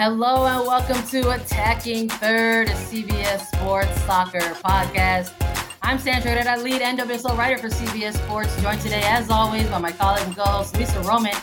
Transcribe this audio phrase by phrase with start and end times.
[0.00, 5.30] Hello and welcome to Attacking Third, a CBS Sports Soccer podcast.
[5.82, 9.92] I'm Sandra I lead NWSL writer for CBS Sports, joined today, as always, by my
[9.92, 11.34] colleague and co-host Lisa Roman,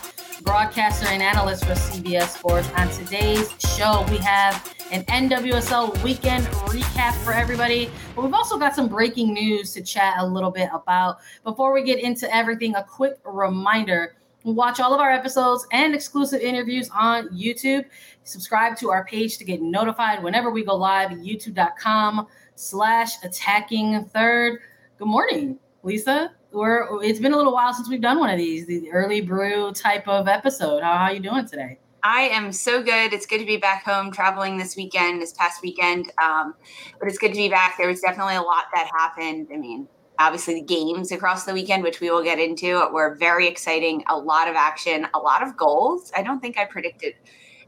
[0.41, 2.67] broadcaster and analyst for CBS Sports.
[2.75, 8.73] On today's show, we have an NWSL weekend recap for everybody, but we've also got
[8.73, 11.17] some breaking news to chat a little bit about.
[11.43, 16.39] Before we get into everything, a quick reminder– Watch all of our episodes and exclusive
[16.39, 17.83] interviews on YouTube.
[18.27, 24.59] Subscribe to our page to get notified whenever we go live, youtube.com slash attacking third.
[24.99, 26.33] Good morning, Lisa.
[26.51, 29.71] We're, it's been a little while since we've done one of these, the early brew
[29.71, 30.83] type of episode.
[30.83, 31.79] How, how are you doing today?
[32.03, 33.13] I am so good.
[33.13, 36.11] It's good to be back home traveling this weekend, this past weekend.
[36.21, 36.53] Um,
[36.99, 37.77] but it's good to be back.
[37.77, 39.47] There was definitely a lot that happened.
[39.53, 39.87] I mean,
[40.19, 44.03] obviously the games across the weekend, which we will get into, were very exciting.
[44.07, 46.11] A lot of action, a lot of goals.
[46.13, 47.13] I don't think I predicted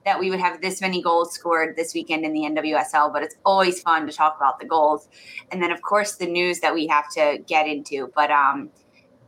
[0.10, 3.36] that we would have this many goals scored this weekend in the NWSL, but it's
[3.46, 5.08] always fun to talk about the goals.
[5.52, 8.12] And then, of course, the news that we have to get into.
[8.16, 8.72] But um,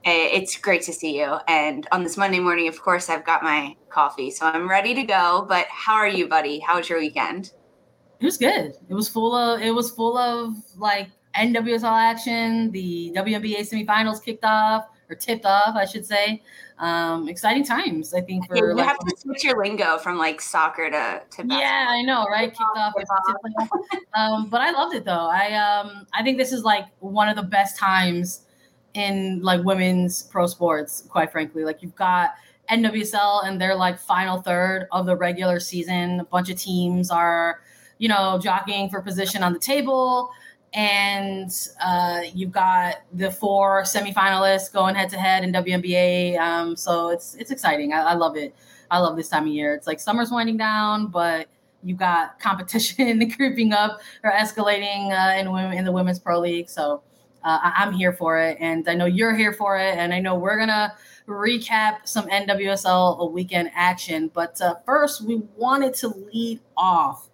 [0.03, 1.37] it's great to see you.
[1.47, 5.03] And on this Monday morning, of course, I've got my coffee, so I'm ready to
[5.03, 5.45] go.
[5.47, 6.57] But how are you, buddy?
[6.59, 7.51] How was your weekend?
[8.19, 8.73] It was good.
[8.89, 9.61] It was full of.
[9.61, 12.71] It was full of like NWSL action.
[12.71, 16.41] The WNBA semifinals kicked off or tipped off, I should say.
[16.81, 18.47] Um, exciting times, I think.
[18.47, 22.01] For you like, have to switch your lingo from like soccer to, to yeah, I
[22.01, 22.49] know, right?
[22.49, 23.69] Kicked off, off.
[24.15, 25.29] um, but I loved it though.
[25.31, 28.47] I um, I think this is like one of the best times
[28.95, 31.03] in like women's pro sports.
[31.07, 32.31] Quite frankly, like you've got
[32.71, 36.19] NWSL and they're like final third of the regular season.
[36.19, 37.61] A bunch of teams are,
[37.99, 40.31] you know, jockeying for position on the table
[40.73, 41.51] and
[41.83, 46.39] uh, you've got the four semifinalists going head to head in WNBA.
[46.39, 47.93] Um, so it's it's exciting.
[47.93, 48.55] I, I, love it.
[48.89, 49.73] I love this time of year.
[49.73, 51.47] It's like summer's winding down, but
[51.83, 56.69] you've got competition creeping up or escalating uh, in women in the women's pro league.
[56.69, 57.03] So
[57.43, 60.19] uh, I, am here for it, and I know you're here for it, and I
[60.19, 60.93] know we're gonna
[61.27, 64.31] recap some NWSL weekend action.
[64.33, 67.27] But uh, first, we wanted to lead off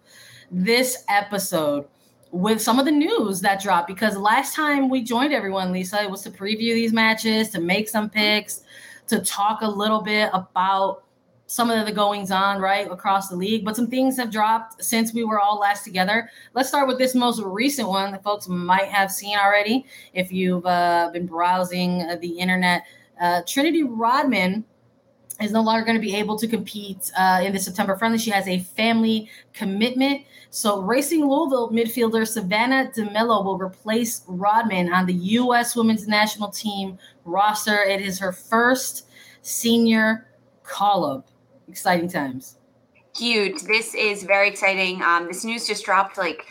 [0.50, 1.86] this episode
[2.30, 6.10] with some of the news that dropped because last time we joined everyone, Lisa, it
[6.10, 8.62] was to preview these matches, to make some picks,
[9.06, 11.04] to talk a little bit about
[11.46, 13.64] some of the goings on right across the league.
[13.64, 16.28] But some things have dropped since we were all last together.
[16.52, 20.66] Let's start with this most recent one that folks might have seen already if you've
[20.66, 22.84] uh, been browsing the internet.
[23.18, 24.64] Uh, Trinity Rodman
[25.40, 28.18] is no longer going to be able to compete uh, in the September friendly.
[28.18, 30.22] She has a family commitment.
[30.50, 35.76] So, Racing Louisville midfielder Savannah DeMelo will replace Rodman on the U.S.
[35.76, 37.82] women's national team roster.
[37.82, 39.06] It is her first
[39.42, 40.26] senior
[40.62, 41.28] call up.
[41.68, 42.56] Exciting times.
[43.16, 43.62] Huge.
[43.62, 45.02] This is very exciting.
[45.02, 46.46] Um, this news just dropped like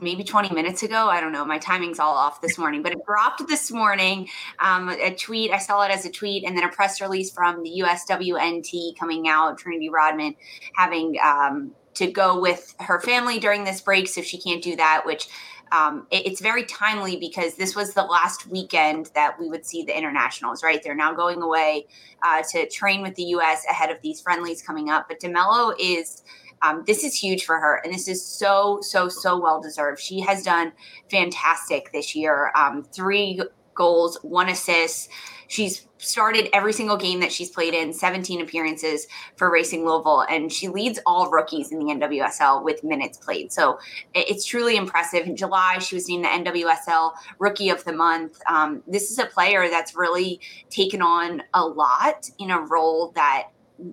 [0.00, 1.08] maybe 20 minutes ago.
[1.08, 1.44] I don't know.
[1.44, 4.28] My timing's all off this morning, but it dropped this morning.
[4.58, 5.50] Um, a tweet.
[5.50, 9.28] I saw it as a tweet, and then a press release from the USWNT coming
[9.28, 9.58] out.
[9.58, 10.34] Trinity Rodman
[10.74, 15.02] having um, to go with her family during this break, so she can't do that,
[15.04, 15.28] which.
[15.72, 19.82] Um, it, it's very timely because this was the last weekend that we would see
[19.82, 20.80] the internationals, right?
[20.80, 21.88] They're now going away
[22.22, 23.64] uh, to train with the U.S.
[23.68, 25.08] ahead of these friendlies coming up.
[25.08, 26.22] But DeMelo is
[26.66, 30.00] um, this is huge for her, and this is so, so, so well deserved.
[30.00, 30.72] She has done
[31.10, 32.50] fantastic this year.
[32.56, 33.40] Um, three
[33.74, 35.10] goals, one assist.
[35.48, 40.52] She's started every single game that she's played in, 17 appearances for Racing Louisville, and
[40.52, 43.52] she leads all rookies in the NWSL with minutes played.
[43.52, 43.78] So
[44.12, 45.26] it's truly impressive.
[45.26, 48.40] In July, she was named the NWSL Rookie of the Month.
[48.48, 53.50] Um, this is a player that's really taken on a lot in a role that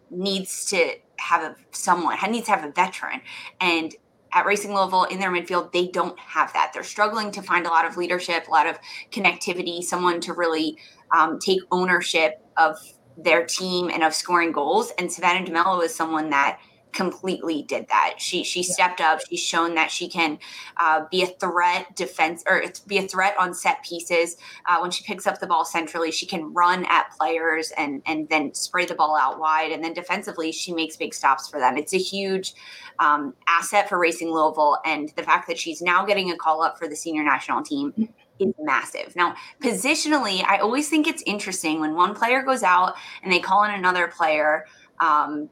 [0.10, 3.22] needs to have a someone needs to have a veteran
[3.60, 3.96] and
[4.34, 6.72] at Racing Louisville in their midfield, they don't have that.
[6.74, 8.80] They're struggling to find a lot of leadership, a lot of
[9.12, 10.78] connectivity, someone to really
[11.12, 12.78] um, take ownership of
[13.16, 14.92] their team and of scoring goals.
[14.98, 16.60] And Savannah DeMelo is someone that
[16.94, 18.16] completely did that.
[18.18, 19.20] She she stepped up.
[19.28, 20.40] She's shown that she can
[20.78, 24.38] uh, be a threat defense or be a threat on set pieces.
[24.68, 28.30] Uh, when she picks up the ball centrally, she can run at players and and
[28.30, 29.72] then spray the ball out wide.
[29.72, 31.78] And then defensively, she makes big stops for them.
[31.78, 32.54] It's a huge
[33.00, 36.78] um, asset for Racing Louisville, and the fact that she's now getting a call up
[36.78, 38.10] for the senior national team
[38.40, 39.16] is massive.
[39.16, 43.64] Now, positionally, I always think it's interesting when one player goes out and they call
[43.64, 44.66] in another player.
[45.00, 45.50] Um,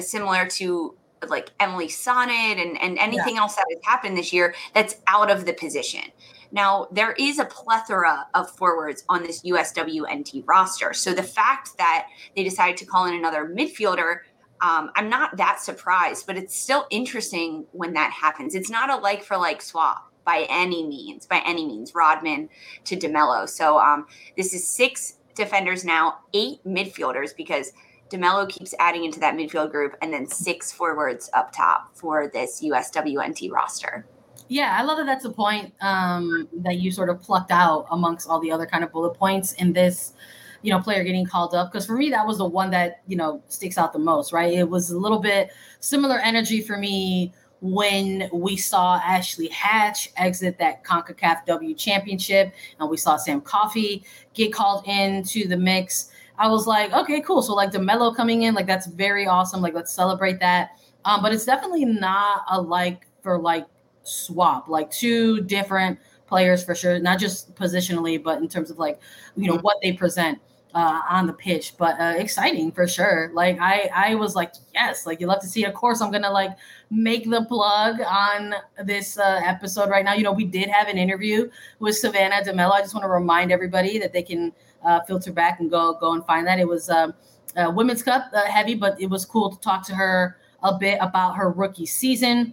[0.00, 0.94] similar to
[1.28, 3.42] like Emily Sonnett and, and anything yeah.
[3.42, 6.02] else that has happened this year that's out of the position.
[6.50, 10.94] Now, there is a plethora of forwards on this USWNT roster.
[10.94, 14.20] So the fact that they decided to call in another midfielder,
[14.60, 18.54] um, I'm not that surprised, but it's still interesting when that happens.
[18.54, 22.48] It's not a like for like swap by any means, by any means, Rodman
[22.84, 23.48] to DeMelo.
[23.48, 24.06] So um,
[24.36, 27.72] this is six defenders now, eight midfielders because–
[28.10, 32.62] DeMelo keeps adding into that midfield group, and then six forwards up top for this
[32.62, 34.06] USWNT roster.
[34.48, 38.28] Yeah, I love that that's a point um, that you sort of plucked out amongst
[38.28, 40.14] all the other kind of bullet points in this,
[40.62, 41.70] you know, player getting called up.
[41.70, 44.32] Because for me, that was the one that you know sticks out the most.
[44.32, 44.54] Right?
[44.54, 45.50] It was a little bit
[45.80, 52.88] similar energy for me when we saw Ashley Hatch exit that CONCACAF W championship and
[52.88, 56.10] we saw Sam Coffey get called into the mix.
[56.38, 57.42] I was like, okay, cool.
[57.42, 59.60] So like DeMelo coming in, like that's very awesome.
[59.60, 60.70] Like let's celebrate that.
[61.04, 63.66] Um, but it's definitely not a like for like
[64.02, 69.00] swap, like two different players for sure, not just positionally, but in terms of like,
[69.36, 69.62] you know, mm-hmm.
[69.62, 70.38] what they present
[70.74, 71.76] uh, on the pitch.
[71.76, 73.30] But uh, exciting for sure.
[73.32, 75.64] Like I, I was like, yes, like you love to see.
[75.64, 76.56] Of course, I'm gonna like
[76.90, 80.14] make the plug on this uh, episode right now.
[80.14, 82.72] You know, we did have an interview with Savannah DeMelo.
[82.72, 84.52] I just want to remind everybody that they can
[84.84, 86.58] uh, filter back and go go and find that.
[86.58, 87.14] It was um,
[87.56, 91.36] Women's Cup uh, heavy, but it was cool to talk to her a bit about
[91.36, 92.52] her rookie season,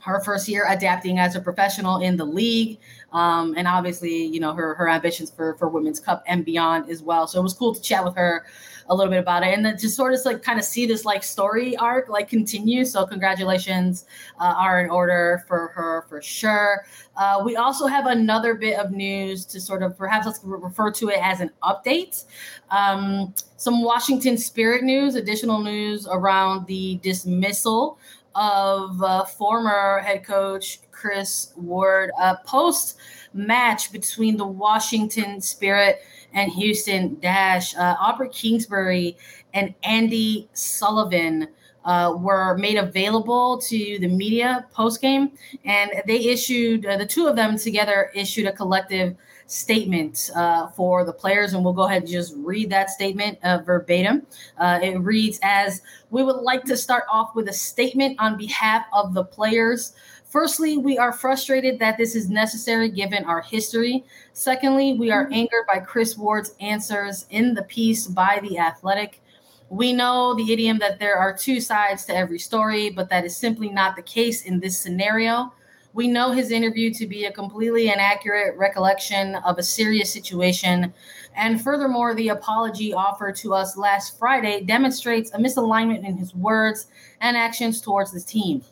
[0.00, 2.78] her first year adapting as a professional in the league,
[3.12, 7.02] um, and obviously, you know, her her ambitions for for Women's Cup and beyond as
[7.02, 7.26] well.
[7.26, 8.46] So it was cool to chat with her
[8.88, 9.54] a little bit about it.
[9.54, 12.84] And then just sort of like kind of see this like story arc like continue.
[12.84, 14.06] So congratulations
[14.40, 16.84] uh, are in order for her for sure.
[17.16, 21.08] Uh, we also have another bit of news to sort of perhaps let's refer to
[21.08, 22.24] it as an update.
[22.70, 27.98] Um, some washington spirit news additional news around the dismissal
[28.34, 32.10] of uh, former head coach chris ward.
[32.20, 32.96] Uh, post
[33.34, 36.02] match between the washington spirit
[36.32, 37.76] and Houston Dash.
[37.76, 39.16] Uh, Aubrey Kingsbury
[39.54, 41.48] and Andi Sullivan
[41.84, 45.32] uh, were made available to the media post game,
[45.64, 49.16] and they issued uh, the two of them together issued a collective
[49.46, 53.58] statement uh, for the players, and we'll go ahead and just read that statement uh,
[53.64, 54.26] verbatim.
[54.58, 58.84] Uh, it reads as We would like to start off with a statement on behalf
[58.92, 59.94] of the players.
[60.28, 64.04] Firstly, we are frustrated that this is necessary given our history.
[64.34, 65.34] Secondly, we are mm-hmm.
[65.34, 69.22] angered by Chris Ward's answers in the piece by The Athletic.
[69.70, 73.36] We know the idiom that there are two sides to every story, but that is
[73.36, 75.52] simply not the case in this scenario.
[75.94, 80.92] We know his interview to be a completely inaccurate recollection of a serious situation.
[81.36, 86.88] And furthermore, the apology offered to us last Friday demonstrates a misalignment in his words
[87.22, 88.62] and actions towards the team.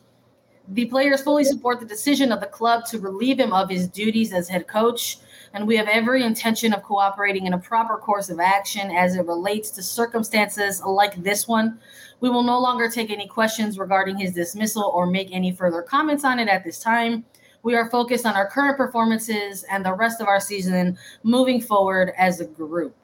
[0.69, 4.33] The players fully support the decision of the club to relieve him of his duties
[4.33, 5.17] as head coach,
[5.53, 9.25] and we have every intention of cooperating in a proper course of action as it
[9.25, 11.79] relates to circumstances like this one.
[12.19, 16.25] We will no longer take any questions regarding his dismissal or make any further comments
[16.25, 17.23] on it at this time.
[17.63, 22.11] We are focused on our current performances and the rest of our season moving forward
[22.17, 22.95] as a group.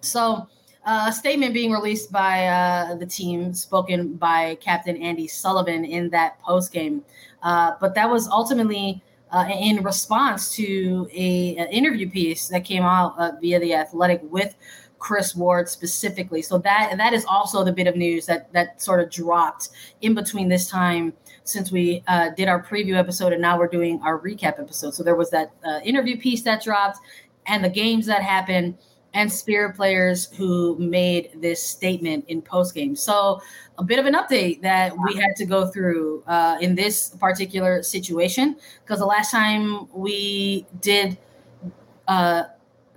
[0.00, 0.48] So,
[0.86, 6.40] a statement being released by uh, the team, spoken by Captain Andi Sullivan in that
[6.40, 7.04] post game.
[7.42, 12.82] Uh, but that was ultimately uh, in response to a, an interview piece that came
[12.82, 14.54] out uh, via the Athletic with
[14.98, 16.42] Chris Ward specifically.
[16.42, 19.70] So that that is also the bit of news that that sort of dropped
[20.00, 21.12] in between this time
[21.44, 24.94] since we uh, did our preview episode and now we're doing our recap episode.
[24.94, 25.52] So there was that
[25.84, 26.98] interview piece that dropped
[27.46, 28.76] and the games that happened
[29.14, 32.94] and Spirit players who made this statement in post game.
[32.94, 33.40] So,
[33.78, 37.82] a bit of an update that we had to go through uh, in this particular
[37.82, 41.18] situation because the last time we did
[42.06, 42.44] uh,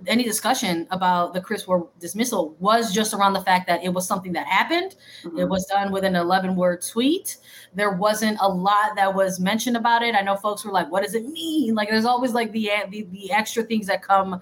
[0.06, 4.06] any discussion about the Chris Ward dismissal was just around the fact that it was
[4.06, 4.96] something that happened.
[5.22, 5.38] Mm-hmm.
[5.38, 7.38] It was done with an 11 word tweet.
[7.74, 10.14] There wasn't a lot that was mentioned about it.
[10.14, 11.74] I know folks were like, what does it mean?
[11.74, 14.40] Like, there's always like the, the, the extra things that come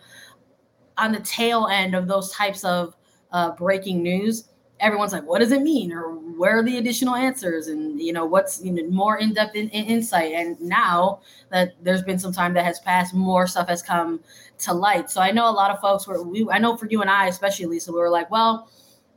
[0.98, 2.96] on the tail end of those types of
[3.32, 4.48] uh, breaking news
[4.82, 5.92] everyone's like, what does it mean?
[5.92, 7.68] Or where are the additional answers?
[7.68, 10.32] And, you know, what's you know, more in depth in, in insight?
[10.32, 11.20] And now
[11.50, 14.20] that there's been some time that has passed, more stuff has come
[14.58, 15.08] to light.
[15.08, 17.28] So I know a lot of folks were, we, I know for you and I,
[17.28, 18.68] especially Lisa, we were like, well,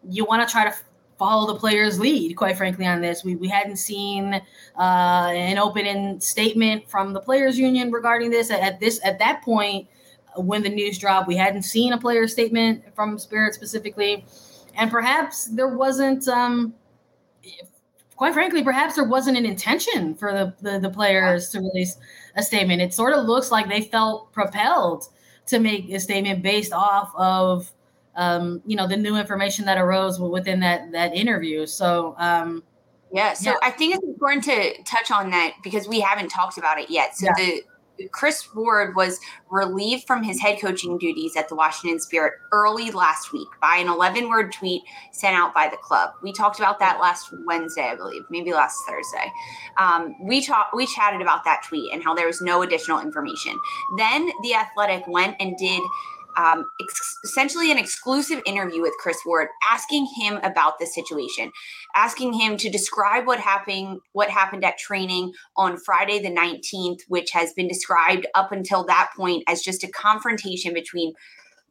[0.07, 0.75] you want to try to
[1.17, 3.23] follow the player's lead, quite frankly, on this.
[3.23, 4.35] We, we hadn't seen
[4.77, 9.41] uh, an open statement from the players union regarding this at, at this, at that
[9.41, 9.87] point,
[10.37, 14.25] when the news dropped, we hadn't seen a player statement from Spirit specifically
[14.77, 16.73] and perhaps there wasn't um
[18.15, 21.97] quite frankly perhaps there wasn't an intention for the, the, the players to release
[22.35, 25.05] a statement it sort of looks like they felt propelled
[25.45, 27.71] to make a statement based off of
[28.15, 32.63] um, you know the new information that arose within that that interview so um,
[33.11, 33.57] yeah so yeah.
[33.61, 37.15] i think it's important to touch on that because we haven't talked about it yet
[37.15, 37.33] so yeah.
[37.35, 37.63] the
[38.11, 43.31] Chris Ward was relieved from his head coaching duties at the Washington Spirit early last
[43.31, 46.11] week by an 11 word tweet sent out by the club.
[46.21, 49.31] We talked about that last Wednesday, I believe, maybe last Thursday.
[49.77, 53.57] Um, we talked, we chatted about that tweet and how there was no additional information.
[53.97, 55.81] Then the Athletic went and did
[56.37, 61.51] um, ex- essentially an exclusive interview with Chris Ward, asking him about the situation,
[61.95, 67.31] asking him to describe what happened what happened at training on Friday the 19th, which
[67.31, 71.13] has been described up until that point as just a confrontation between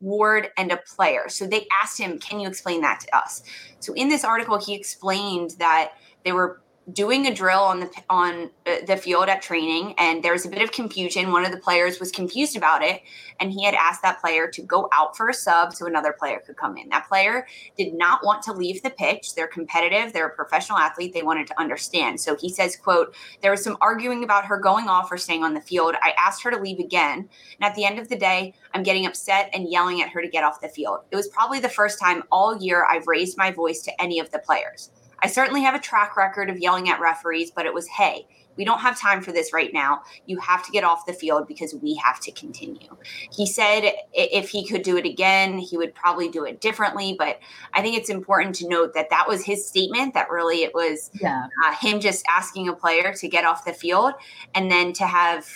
[0.01, 1.29] Ward and a player.
[1.29, 3.43] So they asked him, "Can you explain that to us?"
[3.81, 5.93] So in this article, he explained that
[6.25, 6.61] they were
[6.93, 10.51] doing a drill on the on uh, the field at training and there was a
[10.51, 11.33] bit of confusion.
[11.33, 13.01] One of the players was confused about it
[13.41, 16.43] and he had asked that player to go out for a sub so another player
[16.45, 16.91] could come in.
[16.91, 17.47] That player
[17.79, 19.35] did not want to leave the pitch.
[19.35, 20.13] They're competitive.
[20.13, 21.15] They're a professional athlete.
[21.15, 22.21] They wanted to understand.
[22.21, 25.55] So he says quote there was some arguing about her going off or staying on
[25.55, 25.95] the field.
[26.03, 27.29] I asked her to leave again.
[27.61, 30.29] And at the end of the day i'm getting upset and yelling at her to
[30.29, 31.01] get off the field.
[31.11, 34.31] It was probably the first time all year i've raised my voice to any of
[34.31, 34.91] the players
[35.23, 38.65] I certainly have a track record of yelling at referees, but it was, hey, we
[38.65, 40.03] don't have time for this right now.
[40.27, 42.97] You have to get off the field because we have to continue.
[43.33, 47.17] He said if he could do it again, he would probably do it differently.
[47.19, 47.41] But
[47.73, 51.11] I think it's important to note that that was his statement, that really it was
[51.21, 51.47] yeah.
[51.67, 54.15] uh, him just asking a player to get off the field
[54.55, 55.49] and then to have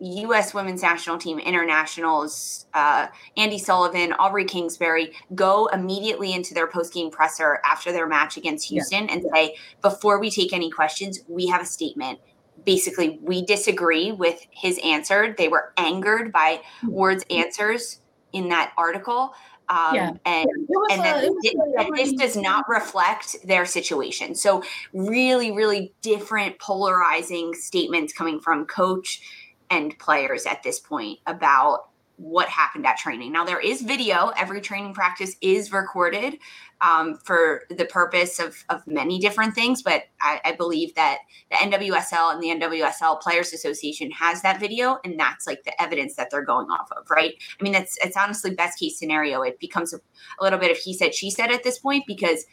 [0.00, 0.54] U.S.
[0.54, 7.60] women's national team internationals, uh, Andi Sullivan, Aubrey Kingsbury, go immediately into their post-game presser
[7.64, 9.14] after their match against Houston yeah.
[9.14, 12.20] and say, before we take any questions, we have a statement.
[12.64, 15.34] Basically, we disagree with his answer.
[15.36, 16.88] They were angered by hmm.
[16.88, 18.00] Ward's answers
[18.32, 19.34] in that article.
[19.70, 20.10] Um, yeah.
[20.24, 20.48] and,
[20.90, 21.30] and that,
[21.76, 24.34] that this does not reflect their situation.
[24.34, 24.62] So,
[24.94, 29.20] really, really different polarizing statements coming from coach
[29.70, 33.30] and players at this point about what happened at training.
[33.30, 34.32] Now, there is video.
[34.36, 36.38] Every training practice is recorded
[36.80, 41.18] um, for the purpose of, of many different things, but I, I, believe that
[41.50, 46.16] the NWSL and the NWSL Players Association has that video, and that's like the evidence
[46.16, 47.34] that they're going off of, right?
[47.58, 49.42] I mean, that's it's honestly best case scenario.
[49.42, 49.98] It becomes a,
[50.40, 52.46] a little bit of he said, she said at this point because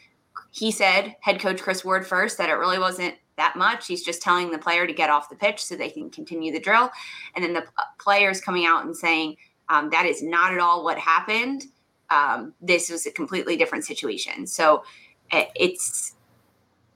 [0.50, 3.86] he said, head coach Chris Ward first, that it really wasn't that much.
[3.86, 6.60] He's just telling the player to get off the pitch so they can continue the
[6.60, 6.90] drill.
[7.34, 7.64] And then the
[7.98, 9.36] players coming out and saying,
[9.68, 11.64] um, that is not at all what happened.
[12.10, 14.46] Um, this was a completely different situation.
[14.46, 14.84] So
[15.32, 16.14] it, it's,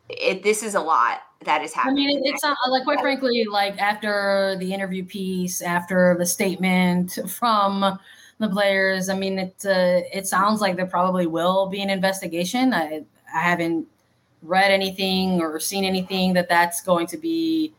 [0.09, 2.05] it, this is a lot that is happening.
[2.05, 7.19] I mean, it's not, like, quite frankly, like after the interview piece, after the statement
[7.29, 7.99] from
[8.39, 12.73] the players, I mean, it, uh, it sounds like there probably will be an investigation.
[12.73, 13.05] I,
[13.35, 13.87] I haven't
[14.43, 17.75] read anything or seen anything that that's going to be,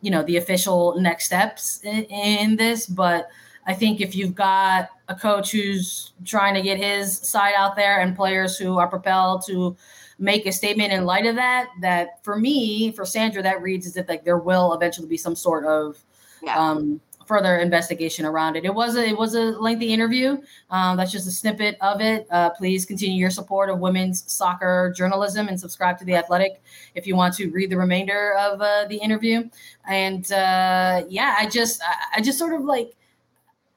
[0.00, 2.86] you know, the official next steps in, in this.
[2.86, 3.28] But
[3.66, 8.00] I think if you've got a coach who's trying to get his side out there
[8.00, 9.76] and players who are propelled to
[10.18, 13.96] make a statement in light of that, that for me, for Sandra, that reads as
[13.96, 15.98] if like there will eventually be some sort of
[16.42, 16.58] yeah.
[16.58, 18.64] um, further investigation around it.
[18.64, 20.38] It was a it was a lengthy interview.
[20.70, 22.26] Um, that's just a snippet of it.
[22.30, 26.62] Uh, please continue your support of women's soccer journalism and subscribe to the Athletic
[26.94, 29.48] if you want to read the remainder of uh, the interview.
[29.88, 31.82] And uh, yeah, I just
[32.14, 32.94] I just sort of like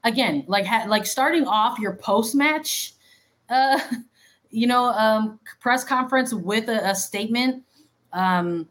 [0.03, 2.93] again like ha- like starting off your post match.
[3.49, 3.79] Uh,
[4.51, 7.63] you know, um, press conference with a, a statement.
[8.13, 8.67] Um,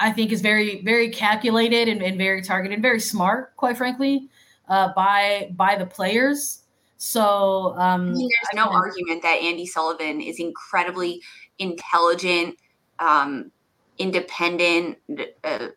[0.00, 4.28] I think is very, very calculated and, and very targeted, very smart, quite frankly,
[4.68, 6.62] uh, by by the players
[6.98, 11.22] So um, I mean, there's no argument that Andi Sullivan is incredibly
[11.58, 12.56] intelligent,
[12.98, 13.52] um,
[13.98, 14.98] independent,
[15.44, 15.68] uh,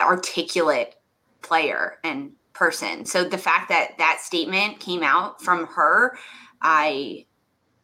[0.00, 0.94] articulate
[1.42, 3.04] player and person.
[3.04, 6.16] So the fact that that statement came out from her,
[6.62, 7.26] I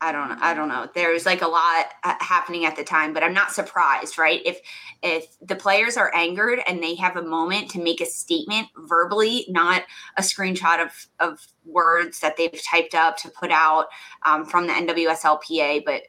[0.00, 0.88] I don't I don't know.
[0.94, 4.42] There's like a lot uh, happening at the time, but I'm not surprised, right?
[4.44, 4.60] If
[5.02, 9.46] if the players are angered and they have a moment to make a statement verbally,
[9.48, 9.82] not
[10.18, 13.86] a screenshot of of words that they've typed up to put out
[14.26, 16.02] um, from the NWSLPA, but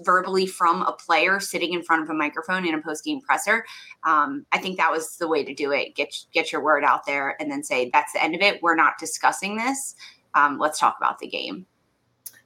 [0.00, 3.64] verbally from a player sitting in front of a microphone in a post game presser,
[4.04, 5.94] um, I think that was the way to do it.
[5.94, 8.62] Get get your word out there and then say that's the end of it.
[8.62, 9.94] We're not discussing this.
[10.34, 11.66] Um, let's talk about the game.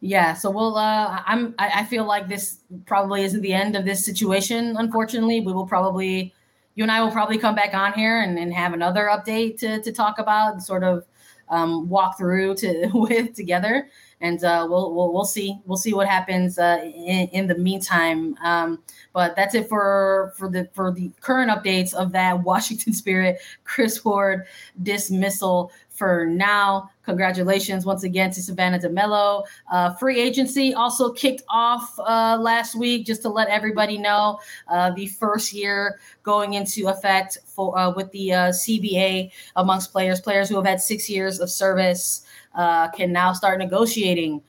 [0.05, 0.77] Yeah, so we'll.
[0.77, 1.55] Uh, I'm.
[1.61, 4.77] I, I feel like this probably isn't the end of this situation.
[4.77, 6.35] Unfortunately, we will probably,
[6.75, 9.81] you and I will probably come back on here and, and have another update to
[9.81, 11.05] to talk about, and sort of
[11.51, 13.89] um, walk through to with together,
[14.21, 18.35] and uh, we'll, we'll we'll see we'll see what happens uh, in, in the meantime.
[18.43, 18.83] Um,
[19.13, 24.05] but that's it for for the for the current updates of that Washington Spirit Chris
[24.05, 24.47] Ward
[24.83, 26.91] dismissal for now.
[27.05, 29.45] Congratulations once again to Savannah DeMelo.
[29.71, 34.39] Uh, free agency also kicked off uh, last week, just to let everybody know.
[34.69, 40.21] Uh, the first year going into effect for uh, with the uh, CBA amongst players,
[40.21, 44.41] players who have had six years of service uh, can now start negotiating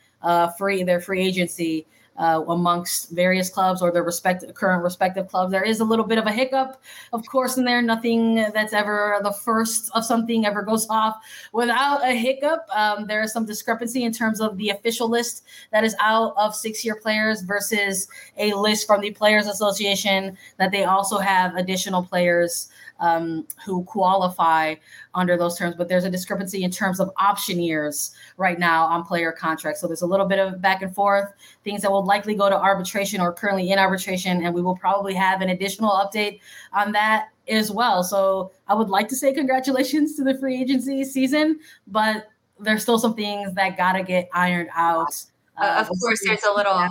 [0.57, 1.85] free their free agency
[2.17, 5.51] uh, amongst various clubs or their respective current respective clubs.
[5.51, 7.81] There is a little bit of a hiccup, of course, in there.
[7.81, 11.17] Nothing that's ever the first of something ever goes off
[11.51, 12.65] without a hiccup.
[12.73, 16.55] Um, there is some discrepancy in terms of the official list that is out of
[16.55, 22.69] six-year players versus a list from the Players Association that they also have additional players
[23.03, 24.75] um, who qualify
[25.13, 25.75] under those terms.
[25.77, 29.81] But there's a discrepancy in terms of option years right now on player contracts.
[29.81, 31.33] So there's a little bit of back and forth,
[31.65, 34.43] things that will likely go to arbitration or currently in arbitration.
[34.45, 36.39] And we will probably have an additional update
[36.71, 38.03] on that as well.
[38.05, 42.99] So I would like to say congratulations to the free agency season, but there's still
[42.99, 45.13] some things that got to get ironed out.
[45.61, 46.87] Uh, of course, there's a little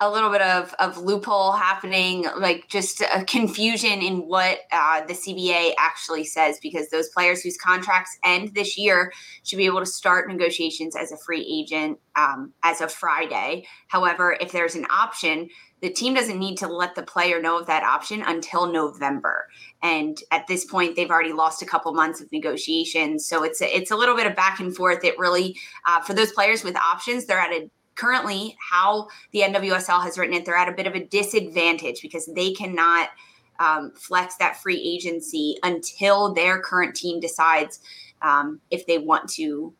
[0.00, 5.14] a little bit of, of loophole happening, like just a confusion in what uh, the
[5.14, 9.10] CBA actually says, because those players whose contracts end this year
[9.42, 13.66] should be able to start negotiations as a free agent um, as of Friday.
[13.88, 15.48] However, if there's an option,
[15.80, 19.46] the team doesn't need to let the player know of that option until November.
[19.82, 23.26] And at this point, they've already lost a couple months of negotiations.
[23.26, 25.04] So it's a, it's a little bit of back and forth.
[25.04, 25.56] It really,
[25.86, 30.34] uh, for those players with options, they're at a currently how the NWSL has written
[30.34, 33.08] it, they're at a bit of a disadvantage because they cannot
[33.58, 37.80] um, flex that free agency until their current team decides
[38.22, 39.74] um, if they want to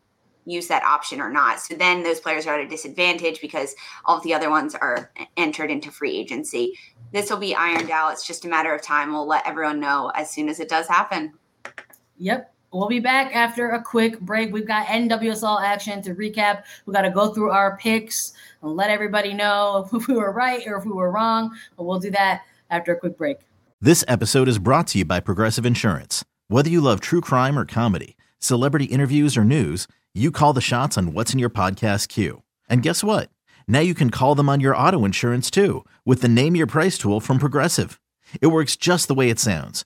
[0.45, 1.59] use that option or not.
[1.59, 3.75] So then those players are at a disadvantage because
[4.05, 6.73] all of the other ones are entered into free agency.
[7.11, 8.13] This will be ironed out.
[8.13, 9.11] It's just a matter of time.
[9.11, 11.33] We'll let everyone know as soon as it does happen.
[12.17, 12.53] Yep.
[12.73, 14.51] We'll be back after a quick break.
[14.51, 16.63] We've got NWSL action to recap.
[16.85, 20.61] We got to go through our picks and let everybody know if we were right
[20.67, 21.55] or if we were wrong.
[21.77, 23.37] But we'll do that after a quick break.
[23.79, 26.25] This episode is brought to you by Progressive Insurance.
[26.49, 30.97] Whether you love true crime or comedy, celebrity interviews or news, you call the shots
[30.97, 32.41] on what's in your podcast queue.
[32.69, 33.29] And guess what?
[33.67, 36.97] Now you can call them on your auto insurance too with the Name Your Price
[36.97, 38.01] tool from Progressive.
[38.41, 39.85] It works just the way it sounds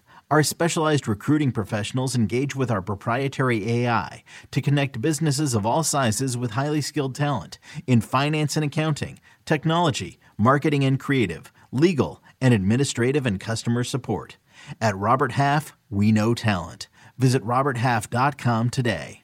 [0.31, 6.37] Our specialized recruiting professionals engage with our proprietary AI to connect businesses of all sizes
[6.37, 13.25] with highly skilled talent in finance and accounting, technology, marketing and creative, legal, and administrative
[13.25, 14.37] and customer support.
[14.79, 16.87] At Robert Half, we know talent.
[17.17, 19.23] Visit RobertHalf.com today.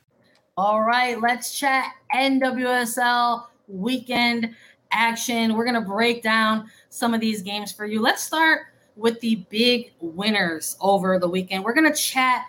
[0.58, 4.54] All right, let's chat NWSL weekend
[4.92, 5.56] action.
[5.56, 8.02] We're going to break down some of these games for you.
[8.02, 8.64] Let's start
[8.98, 11.64] with the big winners over the weekend.
[11.64, 12.46] We're going to chat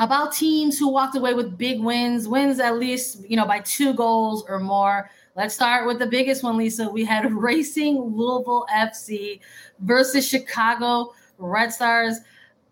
[0.00, 3.94] about teams who walked away with big wins, wins at least, you know, by two
[3.94, 5.08] goals or more.
[5.36, 6.88] Let's start with the biggest one, Lisa.
[6.88, 9.40] We had Racing Louisville FC
[9.80, 12.18] versus Chicago Red Stars.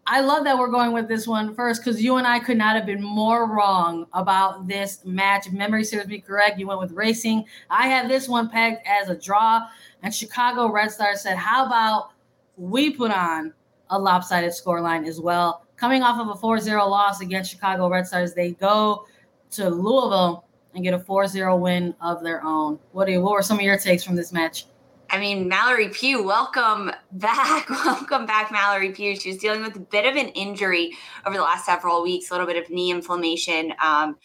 [0.04, 2.74] I love that we're going with this one first because you and I could not
[2.74, 5.46] have been more wrong about this match.
[5.46, 7.44] If memory serves me correct, you went with racing.
[7.70, 9.68] I had this one pegged as a draw,
[10.02, 12.11] and Chicago Red Stars said, "How about
[12.56, 13.52] we put on
[13.90, 18.34] a lopsided scoreline as well?" Coming off of a 4-0 loss against Chicago Red Stars,
[18.34, 19.06] they go
[19.52, 22.78] to Louisville and get a 4-0 win of their own.
[22.92, 24.66] What do you, what were some of your takes from this match?
[25.12, 27.68] I mean, Mallory Pugh, welcome back.
[27.84, 29.14] welcome back, Mallory Pugh.
[29.14, 30.92] She was dealing with a bit of an injury
[31.26, 33.74] over the last several weeks, a little bit of knee inflammation.
[33.82, 34.16] Um,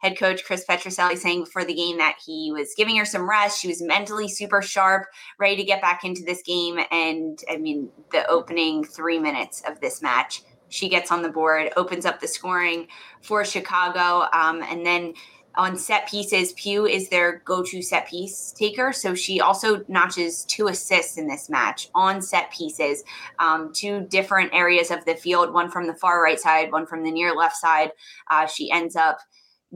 [0.00, 3.60] head coach Chris Petrucelli saying before the game that he was giving her some rest.
[3.60, 5.06] She was mentally super sharp,
[5.38, 6.80] ready to get back into this game.
[6.90, 11.70] And I mean, the opening three minutes of this match, she gets on the board,
[11.76, 12.88] opens up the scoring
[13.22, 15.14] for Chicago, um, and then
[15.56, 18.92] on set pieces, Pugh is their go to set piece taker.
[18.92, 23.02] So she also notches two assists in this match on set pieces,
[23.38, 27.02] um, two different areas of the field, one from the far right side, one from
[27.02, 27.90] the near left side.
[28.30, 29.18] Uh, she ends up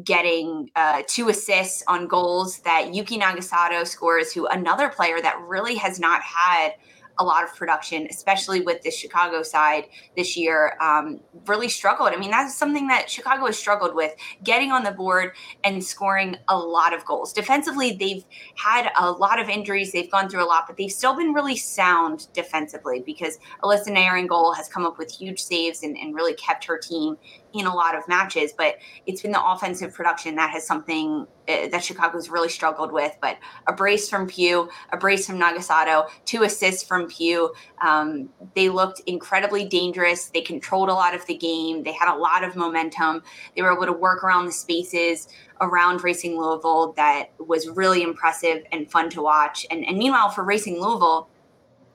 [0.02, 5.76] getting uh, two assists on goals that Yuki Nagasato scores, who another player that really
[5.76, 6.74] has not had
[7.18, 9.84] a lot of production, especially with the Chicago side
[10.16, 12.10] this year, um, really struggled.
[12.12, 16.36] I mean, that's something that Chicago has struggled with getting on the board and scoring
[16.48, 17.32] a lot of goals.
[17.32, 18.24] Defensively, they've
[18.56, 21.56] had a lot of injuries, they've gone through a lot, but they've still been really
[21.56, 26.14] sound defensively because Alyssa Naeher in goal has come up with huge saves and, and
[26.14, 27.16] really kept her team
[27.54, 31.68] in a lot of matches, but it's been the offensive production that has something uh,
[31.68, 33.16] that Chicago's really struggled with.
[33.20, 33.38] But
[33.68, 37.52] a brace from Pugh, a brace from Nagasato, two assists from Pugh.
[37.86, 40.26] Um, they looked incredibly dangerous.
[40.26, 41.84] They controlled a lot of the game.
[41.84, 43.22] They had a lot of momentum.
[43.54, 45.28] They were able to work around the spaces
[45.60, 49.64] around Racing Louisville that was really impressive and fun to watch.
[49.70, 51.28] And, and meanwhile, for Racing Louisville,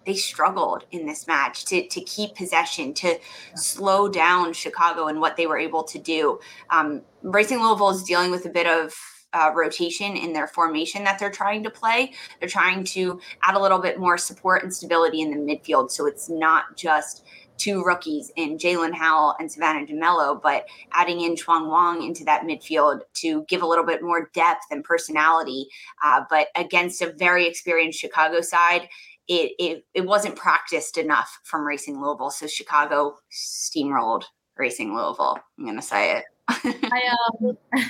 [0.09, 3.19] they struggled in this match to, to keep possession, to
[3.55, 6.39] slow down Chicago and what they were able to do.
[6.71, 8.95] Um, Racing Louisville is dealing with a bit of
[9.33, 12.13] uh, rotation in their formation that they're trying to play.
[12.39, 15.91] They're trying to add a little bit more support and stability in the midfield.
[15.91, 17.23] So it's not just
[17.57, 22.43] two rookies in Jaelin Howell and Savannah DeMelo, but adding in Shuang Wang into that
[22.43, 25.67] midfield to give a little bit more depth and personality.
[26.03, 28.89] Uh, but against a very experienced Chicago side,
[29.29, 32.31] it, it it wasn't practiced enough from Racing Louisville.
[32.31, 34.23] So Chicago steamrolled
[34.57, 35.37] Racing Louisville.
[35.57, 36.23] I'm gonna say it.
[36.49, 37.57] I, um,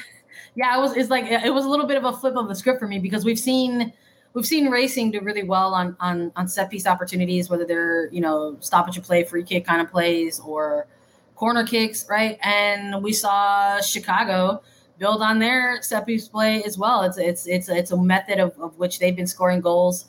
[0.55, 0.97] yeah, it was.
[0.97, 2.99] It's like it was a little bit of a flip of the script for me
[2.99, 3.93] because we've seen
[4.33, 8.19] we've seen racing do really well on on on set piece opportunities, whether they're you
[8.19, 10.87] know stop at your play, free kick kind of plays or
[11.35, 12.37] corner kicks, right?
[12.43, 14.61] And we saw Chicago
[14.97, 17.03] build on their set piece play as well.
[17.03, 20.03] It's it's it's it's a method of, of which they've been scoring goals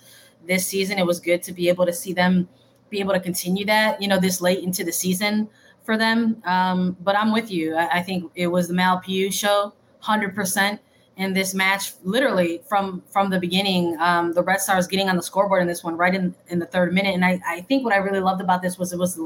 [0.46, 0.98] this season.
[0.98, 2.48] It was good to be able to see them
[2.90, 5.48] be able to continue that, you know, this late into the season
[5.84, 6.42] for them.
[6.44, 7.76] Um, but I'm with you.
[7.76, 10.80] I, I, think it was the Mal Pugh show, hundred percent
[11.16, 11.92] in this match.
[12.02, 15.82] Literally from from the beginning, um, the Red Stars getting on the scoreboard in this
[15.82, 17.14] one right in in the third minute.
[17.14, 19.18] And I, I think what I really loved about this was it was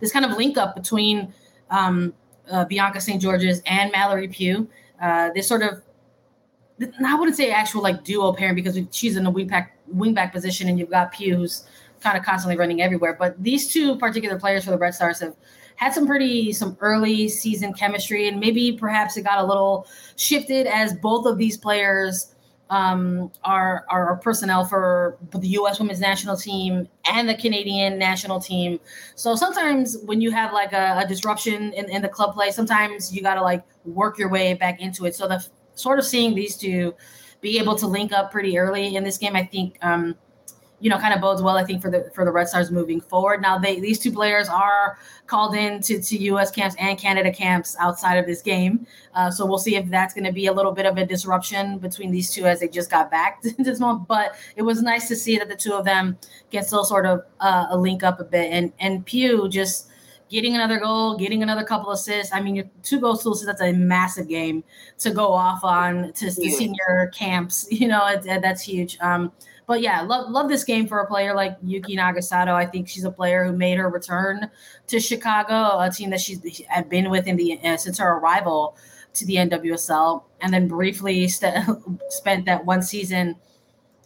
[0.00, 1.32] this kind of link up between
[1.70, 2.14] um,
[2.50, 3.20] uh, Bianca St.
[3.20, 4.68] Georges and Mallory Pugh.
[5.02, 5.82] Uh, this sort of
[7.04, 10.32] I wouldn't say actual like duo pairing because she's in the wing back wing back
[10.32, 11.64] position and you've got Pugh, who's
[12.00, 13.16] kind of constantly running everywhere.
[13.18, 15.34] But these two particular players for the Red Stars have
[15.76, 20.66] had some pretty some early season chemistry and maybe perhaps it got a little shifted
[20.66, 22.34] as both of these players
[22.70, 25.78] um, are are personnel for the U.S.
[25.78, 28.78] Women's National Team and the Canadian National Team.
[29.14, 33.14] So sometimes when you have like a, a disruption in, in the club play, sometimes
[33.14, 35.14] you got to like work your way back into it.
[35.14, 36.94] So the sort of seeing these two
[37.40, 40.16] be able to link up pretty early in this game, I think, um,
[40.80, 41.56] you know, kind of bodes well.
[41.56, 43.42] I think for the for the Red Stars moving forward.
[43.42, 46.52] Now, they these two players are called in to, to U.S.
[46.52, 50.24] camps and Canada camps outside of this game, uh, so we'll see if that's going
[50.24, 53.10] to be a little bit of a disruption between these two as they just got
[53.10, 54.06] back this month.
[54.06, 56.16] But it was nice to see that the two of them
[56.50, 59.88] get still sort of uh, a link up a bit, and and Pugh just
[60.28, 62.32] getting another goal, getting another couple assists.
[62.32, 64.64] I mean, two goals, two assists, that's a massive game
[64.98, 67.66] to go off on to, to senior camps.
[67.78, 68.98] You know, it, it, that's huge.
[69.00, 69.30] Um,
[69.68, 72.48] but yeah, love love this game for a player like Yuki Nagasato.
[72.48, 74.50] I think she's a player who made her return
[74.88, 78.76] to Chicago, a team that she's had been with in the uh, since her arrival
[79.14, 81.64] to the NWSL, and then briefly st-
[82.08, 83.36] spent that one season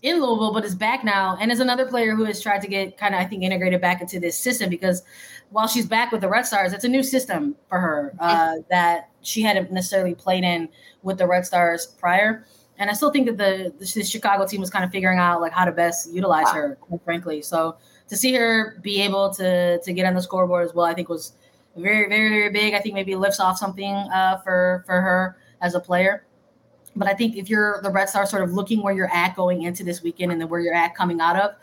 [0.03, 2.99] in Louisville, but is back now and is another player who has tried to get
[2.99, 5.03] kind of, I think, integrated back into this system because
[5.51, 9.11] while she's back with the Red Stars, it's a new system for her uh, that
[9.21, 10.69] she hadn't necessarily played in
[11.03, 12.45] with the Red Stars prior.
[12.79, 15.53] And I still think that the, the Chicago team was kind of figuring out like
[15.53, 16.53] how to best utilize wow.
[16.53, 17.43] her, frankly.
[17.43, 17.77] So
[18.09, 21.09] to see her be able to to get on the scoreboard as well, I think
[21.09, 21.35] was
[21.77, 22.75] very, very, very big.
[22.75, 26.25] I think maybe lifts off something uh, for for her as a player.
[26.95, 29.63] But I think if you're the Red Stars, sort of looking where you're at going
[29.63, 31.55] into this weekend and then where you're at coming out of,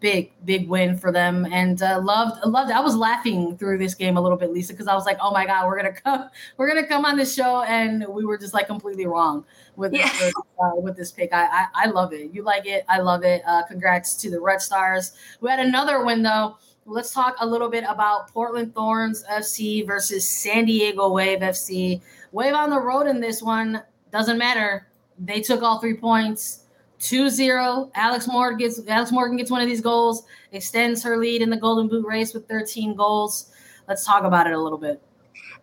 [0.00, 1.46] big big win for them.
[1.50, 4.86] And uh, loved loved i was laughing through this game a little bit lisa because
[4.86, 7.62] i was like oh my god we're gonna come we're gonna come on this show
[7.62, 9.44] and we were just like completely wrong
[9.76, 10.10] with yeah.
[10.20, 11.32] with, uh, with, this pick.
[11.32, 12.32] I, I, I love it.
[12.32, 12.84] You like it.
[12.88, 13.42] I love it.
[13.46, 15.12] Uh, congrats to the red stars.
[15.40, 16.56] We had another win though.
[16.84, 22.00] Let's talk a little bit about portland thorns fc versus san diego wave fc
[22.32, 26.64] wave on the road in this one doesn't matter they took all three points
[27.00, 27.90] 2-0.
[27.94, 31.56] Alex Morgan gets Alex Morgan gets one of these goals, extends her lead in the
[31.56, 33.52] Golden Boot race with 13 goals.
[33.86, 35.00] Let's talk about it a little bit.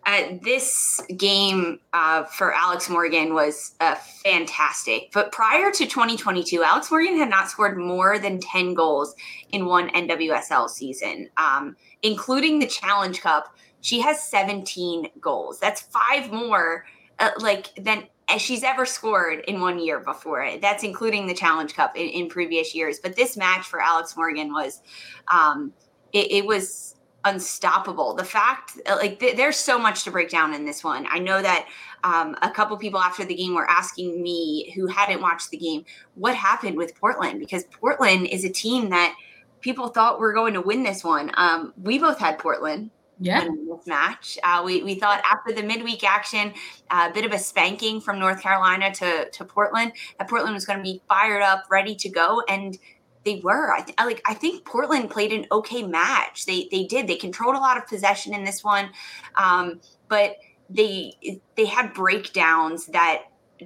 [0.06, 5.10] Uh, this game uh, for Alex Morgan was uh, fantastic.
[5.12, 9.14] But prior to 2022, Alex Morgan had not scored more than 10 goals
[9.50, 13.54] in one NWSL season, um, including the Challenge Cup.
[13.80, 15.58] She has 17 goals.
[15.58, 16.86] That's five more,
[17.18, 18.06] uh, like than
[18.38, 20.58] she's ever scored in one year before.
[20.60, 22.98] That's including the Challenge Cup in, in previous years.
[22.98, 24.82] But this match for Alex Morgan was,
[25.28, 25.72] um,
[26.12, 28.14] it, it, was unstoppable.
[28.14, 31.06] The fact, like, th- there's so much to break down in this one.
[31.08, 31.68] I know that
[32.04, 35.84] um, a couple people after the game were asking me who hadn't watched the game
[36.14, 39.14] what happened with Portland because Portland is a team that
[39.60, 41.30] people thought were going to win this one.
[41.34, 43.48] Um, we both had Portland yeah.
[43.86, 44.38] match.
[44.42, 46.52] Uh, we, we thought after the midweek action,
[46.90, 50.66] a uh, bit of a spanking from North Carolina to, to Portland, that Portland was
[50.66, 52.42] going to be fired up, ready to go.
[52.48, 52.78] And
[53.26, 53.72] they were.
[53.72, 54.22] I, th- I like.
[54.24, 56.46] I think Portland played an okay match.
[56.46, 57.08] They they did.
[57.08, 58.90] They controlled a lot of possession in this one,
[59.34, 60.36] um, but
[60.70, 63.24] they they had breakdowns that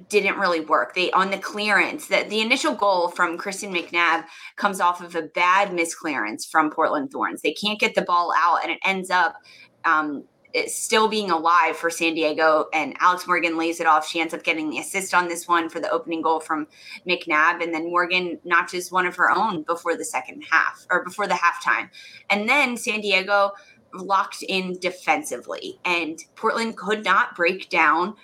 [0.09, 0.95] didn't really work.
[0.95, 4.25] They on the clearance that the initial goal from Kristen McNabb
[4.55, 7.41] comes off of a bad misclearance from Portland Thorns.
[7.41, 9.35] They can't get the ball out, and it ends up
[9.83, 10.23] um,
[10.67, 12.67] still being alive for San Diego.
[12.73, 14.07] And Alex Morgan lays it off.
[14.07, 16.67] She ends up getting the assist on this one for the opening goal from
[17.07, 21.27] McNabb, and then Morgan notches one of her own before the second half or before
[21.27, 21.89] the halftime,
[22.29, 23.51] and then San Diego
[23.93, 28.15] locked in defensively, and Portland could not break down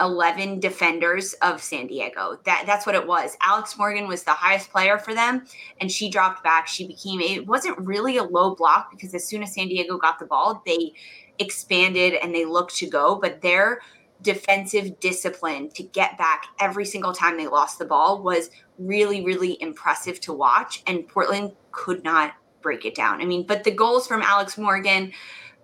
[0.00, 2.38] 11 defenders of San Diego.
[2.44, 3.36] That that's what it was.
[3.44, 5.44] Alex Morgan was the highest player for them
[5.80, 6.66] and she dropped back.
[6.66, 10.18] She became it wasn't really a low block because as soon as San Diego got
[10.18, 10.92] the ball, they
[11.38, 13.80] expanded and they looked to go, but their
[14.20, 19.60] defensive discipline to get back every single time they lost the ball was really really
[19.60, 23.20] impressive to watch and Portland could not break it down.
[23.20, 25.12] I mean, but the goals from Alex Morgan,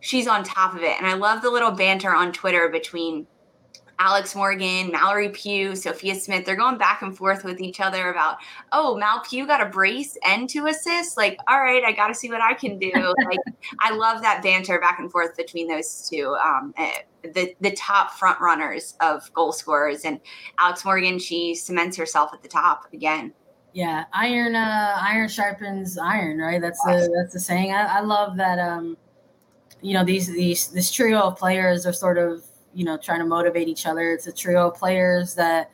[0.00, 0.96] she's on top of it.
[0.98, 3.26] And I love the little banter on Twitter between
[4.00, 8.36] Alex Morgan, Mallory Pugh, Sophia Smith, they're going back and forth with each other about,
[8.72, 11.16] oh, Mal Pugh got a brace and two assists.
[11.16, 12.92] Like, all right, I got to see what I can do.
[13.24, 13.40] like,
[13.80, 16.36] I love that banter back and forth between those two.
[16.44, 20.20] Um, eh, the the top front runners of goal scorers, and
[20.60, 23.32] Alex Morgan, she cements herself at the top again.
[23.72, 26.60] Yeah, iron uh, iron sharpens iron, right?
[26.60, 27.72] That's the that's the saying.
[27.72, 28.58] I, I love that.
[28.58, 28.96] Um,
[29.82, 32.44] you know, these these this trio of players are sort of
[32.78, 34.12] you know, trying to motivate each other.
[34.12, 35.72] It's a trio of players that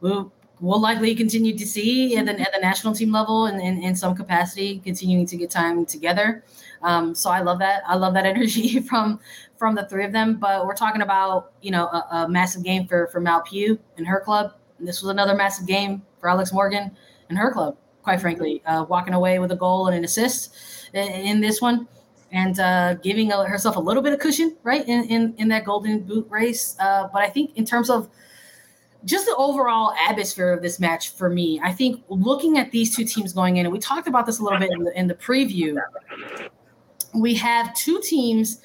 [0.00, 3.94] we'll, we'll likely continue to see at the, at the national team level and in,
[3.94, 6.44] some capacity, continuing to get time together.
[6.82, 7.84] Um, so I love that.
[7.86, 9.20] I love that energy from
[9.56, 10.34] from the three of them.
[10.40, 14.04] But we're talking about you know a, a massive game for for Mal Pugh and
[14.04, 14.54] her club.
[14.80, 16.90] And this was another massive game for Alex Morgan
[17.28, 17.76] and her club.
[18.02, 20.56] Quite frankly, uh, walking away with a goal and an assist
[20.92, 21.86] in, in this one
[22.32, 26.00] and uh, giving herself a little bit of cushion, right, in, in, in that golden
[26.00, 26.76] boot race.
[26.80, 28.08] Uh, but I think in terms of
[29.04, 33.04] just the overall atmosphere of this match for me, I think looking at these two
[33.04, 35.14] teams going in, and we talked about this a little bit in the, in the
[35.14, 35.76] preview,
[37.14, 38.62] we have two teams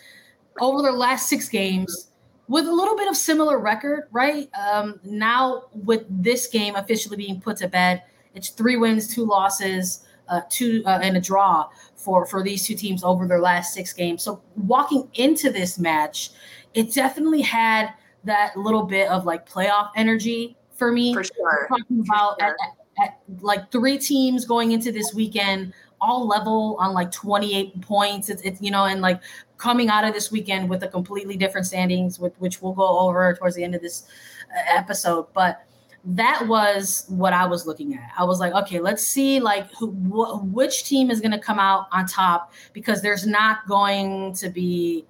[0.62, 2.10] over their last six games
[2.48, 4.50] with a little bit of similar record, right?
[4.56, 8.04] Um, now with this game officially being put to bed,
[8.34, 11.68] it's three wins, two losses, uh, two uh, and a draw
[12.08, 14.24] for for these two teams over their last six games.
[14.24, 16.30] So walking into this match,
[16.74, 17.90] it definitely had
[18.24, 21.14] that little bit of like playoff energy for me.
[21.14, 21.68] For sure.
[21.68, 22.56] talking about sure.
[22.98, 27.82] At, at, at, like three teams going into this weekend, all level on like 28
[27.82, 28.30] points.
[28.30, 29.22] It's, it's you know, and like
[29.58, 33.36] coming out of this weekend with a completely different standings, with which we'll go over
[33.36, 34.08] towards the end of this
[34.56, 35.28] uh, episode.
[35.34, 35.67] But
[36.10, 38.12] that was what I was looking at.
[38.18, 41.60] I was like, okay, let's see like who wh- which team is going to come
[41.60, 45.06] out on top because there's not going to be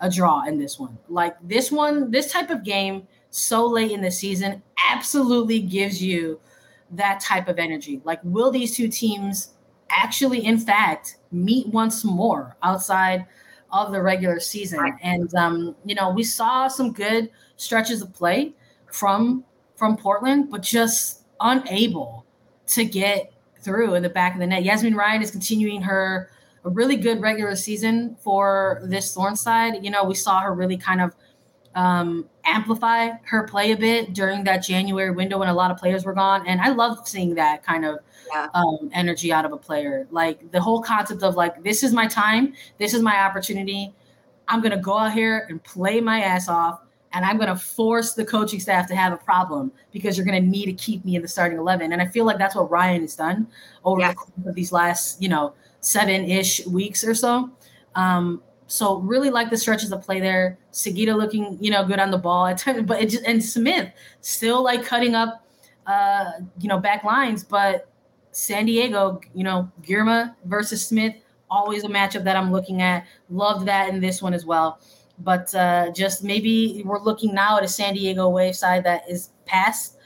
[0.00, 0.98] a draw in this one.
[1.08, 6.38] Like this one, this type of game so late in the season absolutely gives you
[6.90, 8.02] that type of energy.
[8.04, 9.54] Like will these two teams
[9.88, 13.26] actually in fact meet once more outside
[13.70, 14.98] of the regular season.
[15.02, 18.52] And um, you know, we saw some good stretches of play
[18.90, 19.44] from
[19.82, 22.24] from Portland, but just unable
[22.68, 24.62] to get through in the back of the net.
[24.62, 26.30] Yazmeen Ryan is continuing her
[26.64, 29.84] a really good regular season for this Thorn side.
[29.84, 31.16] You know, we saw her really kind of
[31.74, 36.04] um, amplify her play a bit during that January window when a lot of players
[36.04, 36.46] were gone.
[36.46, 37.98] And I love seeing that kind of
[38.32, 38.50] yeah.
[38.54, 40.06] um, energy out of a player.
[40.12, 43.92] Like the whole concept of like, this is my time, this is my opportunity.
[44.46, 46.81] I'm going to go out here and play my ass off.
[47.12, 50.42] And I'm going to force the coaching staff to have a problem because you're going
[50.42, 51.92] to need to keep me in the starting 11.
[51.92, 53.46] And I feel like that's what Ryan has done
[53.84, 54.00] over
[54.44, 57.50] the these last, you know, seven ish weeks or so.
[57.94, 60.58] Um, so really like the stretches of play there.
[60.72, 63.90] Sugita looking, you know, good on the ball at times, but it just and Smith
[64.22, 65.44] still like cutting up,
[65.86, 67.44] uh, you know, back lines.
[67.44, 67.90] But
[68.30, 71.14] San Diego, you know, Girma versus Smith,
[71.50, 73.06] always a matchup that I'm looking at.
[73.28, 74.80] Loved that in this one as well.
[75.22, 79.30] But uh, just maybe we're looking now at a San Diego Wave side that is
[79.46, 79.98] past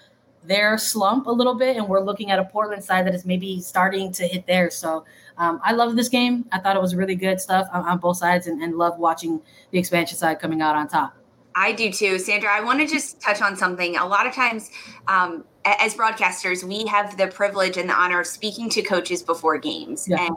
[0.44, 3.60] their slump a little bit, and we're looking at a Portland side that is maybe
[3.60, 4.70] starting to hit there.
[4.70, 5.04] So
[5.38, 6.44] um, I love this game.
[6.52, 9.40] I thought it was really good stuff on, on both sides, and, and love watching
[9.70, 11.16] the expansion side coming out on top.
[11.54, 12.50] I do too, Sandra.
[12.50, 13.96] I want to just touch on something.
[13.96, 14.70] A lot of times,
[15.08, 19.58] um, as broadcasters, we have the privilege and the honor of speaking to coaches before
[19.58, 20.06] games.
[20.08, 20.26] Yeah.
[20.26, 20.36] And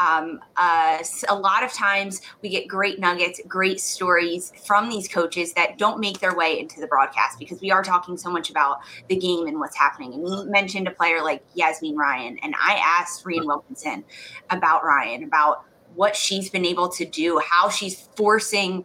[0.00, 5.52] um, uh, a lot of times we get great nuggets, great stories from these coaches
[5.54, 8.78] that don't make their way into the broadcast because we are talking so much about
[9.08, 10.14] the game and what's happening.
[10.14, 14.04] And you mentioned a player like Yazmeen Ryan, and I asked Rhian Wilkinson
[14.50, 15.64] about Ryan, about
[15.94, 18.84] what she's been able to do, how she's forcing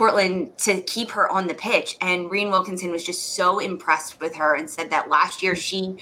[0.00, 1.98] Portland to keep her on the pitch.
[2.00, 5.98] And Rhian Wilkinson was just so impressed with her and said that last year she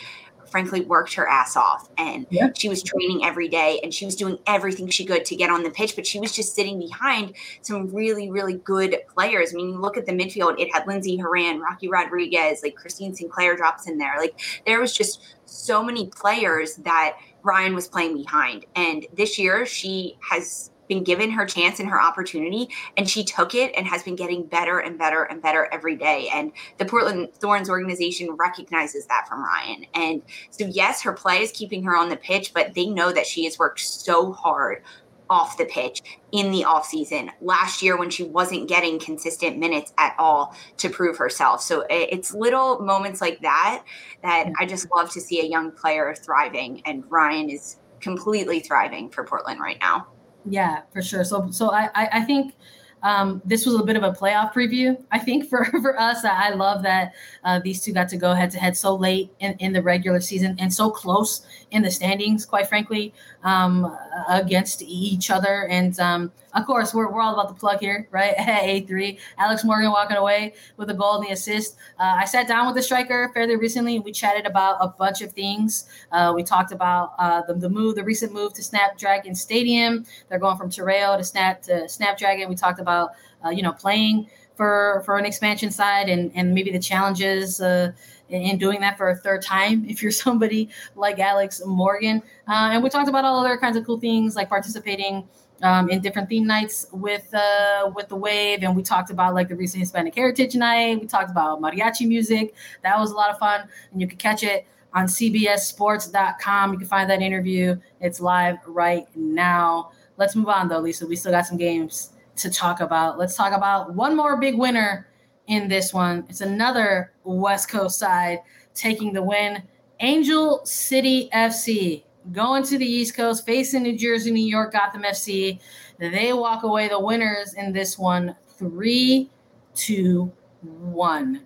[0.47, 2.49] frankly worked her ass off and yeah.
[2.57, 5.63] she was training every day and she was doing everything she could to get on
[5.63, 9.79] the pitch but she was just sitting behind some really really good players i mean
[9.83, 13.99] look at the midfield it had lindsey horan rocky rodriguez like christine sinclair drops in
[13.99, 19.39] there like there was just so many players that ryan was playing behind and this
[19.39, 23.87] year she has been given her chance and her opportunity and she took it and
[23.87, 28.31] has been getting better and better and better every day and the portland thorns organization
[28.33, 32.53] recognizes that from ryan and so yes her play is keeping her on the pitch
[32.55, 34.83] but they know that she has worked so hard
[35.31, 40.15] off the pitch in the offseason last year when she wasn't getting consistent minutes at
[40.19, 41.61] all to prove herself.
[41.63, 43.85] So it's little moments like that
[44.23, 46.83] that I just love to see a young player thriving.
[46.85, 50.07] And Ryan is completely thriving for Portland right now.
[50.49, 51.25] Yeah, for sure.
[51.25, 52.55] So so I I think
[53.03, 56.25] um, this was a bit of a playoff preview, I think, for, for us.
[56.25, 57.13] I love that
[57.45, 60.21] uh, these two got to go head to head so late in, in the regular
[60.21, 63.13] season and so close in the standings, quite frankly,
[63.45, 63.97] um,
[64.29, 65.67] against each other.
[65.69, 68.35] And um, of course, we're, we're all about the plug here, right?
[68.39, 71.77] At A3, Alex Morgan walking away with a goal and the assist.
[71.99, 75.23] Uh, I sat down with the striker fairly recently and we chatted about a bunch
[75.23, 75.89] of things.
[76.11, 80.07] Uh, we talked about uh, the, the move, the recent move to Snapdragon Stadium.
[80.29, 82.49] They're going from Torero to Snap to Snapdragon.
[82.49, 83.11] We talked about,
[83.45, 84.29] uh, you know, playing
[84.59, 87.93] for for an expansion side and and maybe the challenges uh,
[88.29, 92.23] in doing that for a third time if you're somebody like Alex Morgan.
[92.47, 95.27] Uh, and we talked about all other kinds of cool things like participating
[95.63, 99.49] um, in different theme nights with uh, with the wave, and we talked about like
[99.49, 101.01] the recent Hispanic Heritage Night.
[101.01, 102.55] We talked about mariachi music.
[102.83, 106.73] That was a lot of fun, and you can catch it on CBSSports.com.
[106.73, 107.77] You can find that interview.
[108.01, 109.91] It's live right now.
[110.17, 111.07] Let's move on though, Lisa.
[111.07, 113.19] We still got some games to talk about.
[113.19, 115.08] Let's talk about one more big winner
[115.49, 116.25] in this one.
[116.29, 118.39] It's another West Coast side
[118.75, 119.63] taking the win.
[120.01, 125.59] Angel City FC going to the East Coast, facing New Jersey, New York, Gotham FC.
[125.99, 129.31] They walk away the winners in this one, three
[129.75, 130.33] to
[130.63, 131.45] one.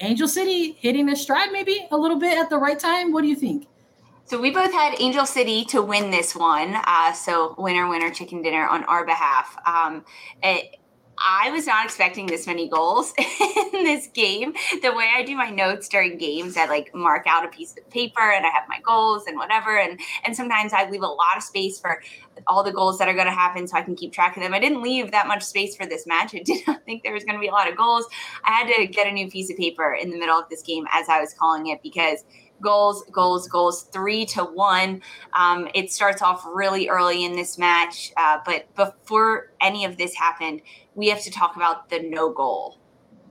[0.00, 3.12] Angel City hitting their stride maybe a little bit at the right time.
[3.12, 3.66] What do you think?
[4.26, 6.76] So we both had Angel City to win this one.
[6.84, 9.56] Uh, so winner, winner, chicken dinner on our behalf.
[9.66, 10.04] Um,
[10.42, 10.76] it,
[11.20, 14.54] I was not expecting this many goals in this game.
[14.82, 17.88] The way I do my notes during games, I like mark out a piece of
[17.90, 19.78] paper and I have my goals and whatever.
[19.78, 22.02] And and sometimes I leave a lot of space for
[22.46, 24.54] all the goals that are going to happen so I can keep track of them.
[24.54, 26.34] I didn't leave that much space for this match.
[26.34, 28.06] I did not think there was going to be a lot of goals.
[28.44, 30.86] I had to get a new piece of paper in the middle of this game
[30.92, 32.24] as I was calling it because
[32.60, 35.02] goals, goals, goals, three to one.
[35.32, 40.14] Um, it starts off really early in this match, uh, but before any of this
[40.14, 40.62] happened,
[40.98, 42.76] we have to talk about the no goal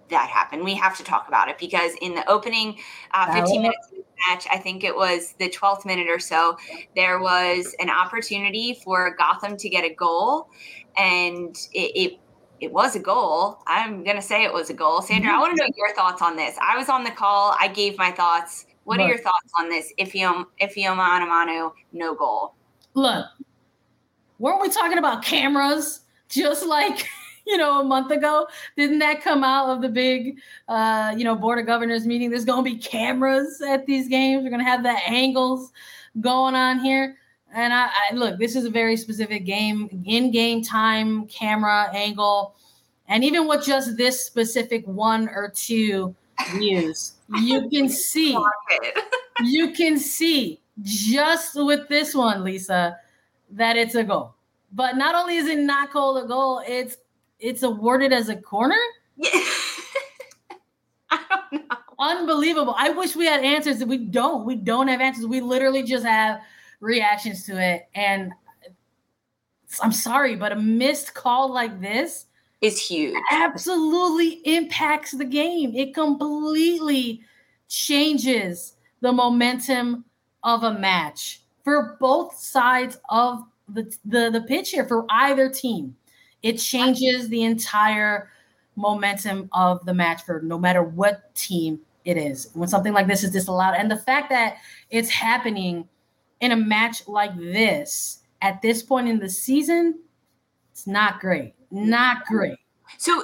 [0.09, 0.63] that happened.
[0.63, 2.78] We have to talk about it because in the opening
[3.13, 6.57] uh, 15 minutes of the match, I think it was the 12th minute or so,
[6.95, 10.47] there was an opportunity for Gotham to get a goal,
[10.95, 12.20] and it, it
[12.61, 13.59] it was a goal.
[13.68, 15.01] I'm gonna say it was a goal.
[15.01, 16.55] Sandra, I want to know your thoughts on this.
[16.61, 17.53] I was on the call.
[17.59, 18.65] I gave my thoughts.
[18.86, 19.91] What are your thoughts on this?
[19.99, 22.55] Ifeoma Onumonu, no goal.
[22.93, 23.26] Look,
[24.39, 25.99] weren't we talking about cameras
[26.30, 27.09] just like
[27.52, 28.48] you know a month ago?
[28.76, 32.30] Didn't that come out of the big uh, you know board of governors meeting?
[32.30, 34.43] There's gonna be cameras at these games.
[34.43, 35.72] We're gonna have the angles
[36.20, 37.18] going on here.
[37.54, 42.56] And I, I look, this is a very specific game, in-game time, camera angle,
[43.08, 46.14] and even with just this specific one or two
[46.52, 48.38] views, you can see,
[49.43, 52.98] you can see just with this one, Lisa,
[53.52, 54.34] that it's a goal.
[54.74, 56.98] But not only is it not called a goal, it's
[57.40, 58.80] it's awarded as a corner.
[59.16, 59.30] Yeah.
[61.10, 61.78] I don't know.
[62.00, 62.76] Unbelievable.
[62.78, 63.84] I wish we had answers.
[63.84, 64.46] We don't.
[64.46, 65.26] We don't have answers.
[65.26, 66.42] We literally just have
[66.80, 67.88] reactions to it.
[67.96, 68.32] And
[69.82, 72.26] I'm sorry, but a missed call like this
[72.62, 73.16] is huge.
[73.32, 75.76] Absolutely impacts the game.
[75.76, 77.22] It completely
[77.68, 80.06] changes the momentum
[80.44, 85.96] of a match for both sides of the, the, the pitch here, for either team.
[86.44, 88.30] It changes the entire
[88.76, 92.50] momentum of the match for no matter what team it is.
[92.54, 94.58] When something like this is disallowed, and the fact that
[94.90, 95.88] it's happening
[96.40, 100.00] in a match like this at this point in the season,
[100.72, 101.56] it's not great.
[101.72, 102.58] Not great.
[102.98, 103.24] So,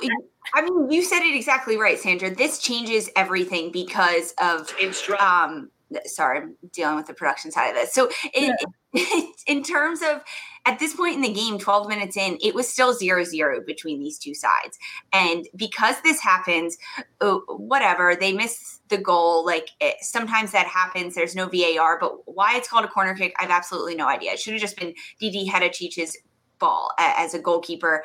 [0.54, 2.34] I mean, you said it exactly right, Sandra.
[2.34, 4.74] This changes everything because of
[5.20, 5.70] um,
[6.06, 7.94] sorry, I'm dealing with the production side of this.
[7.94, 8.56] So, in,
[8.94, 9.22] yeah.
[9.48, 10.22] in terms of
[10.66, 14.00] at this point in the game, 12 minutes in, it was still zero zero between
[14.00, 14.80] these two sides.
[15.12, 16.78] And because this happens,
[17.20, 19.46] uh, whatever, they miss the goal.
[19.46, 21.16] Like it, sometimes that happens.
[21.16, 24.32] There's no VAR, but why it's called a corner kick, I have absolutely no idea.
[24.32, 26.18] It should have just been Didi Haračić's
[26.60, 28.04] ball as a goalkeeper,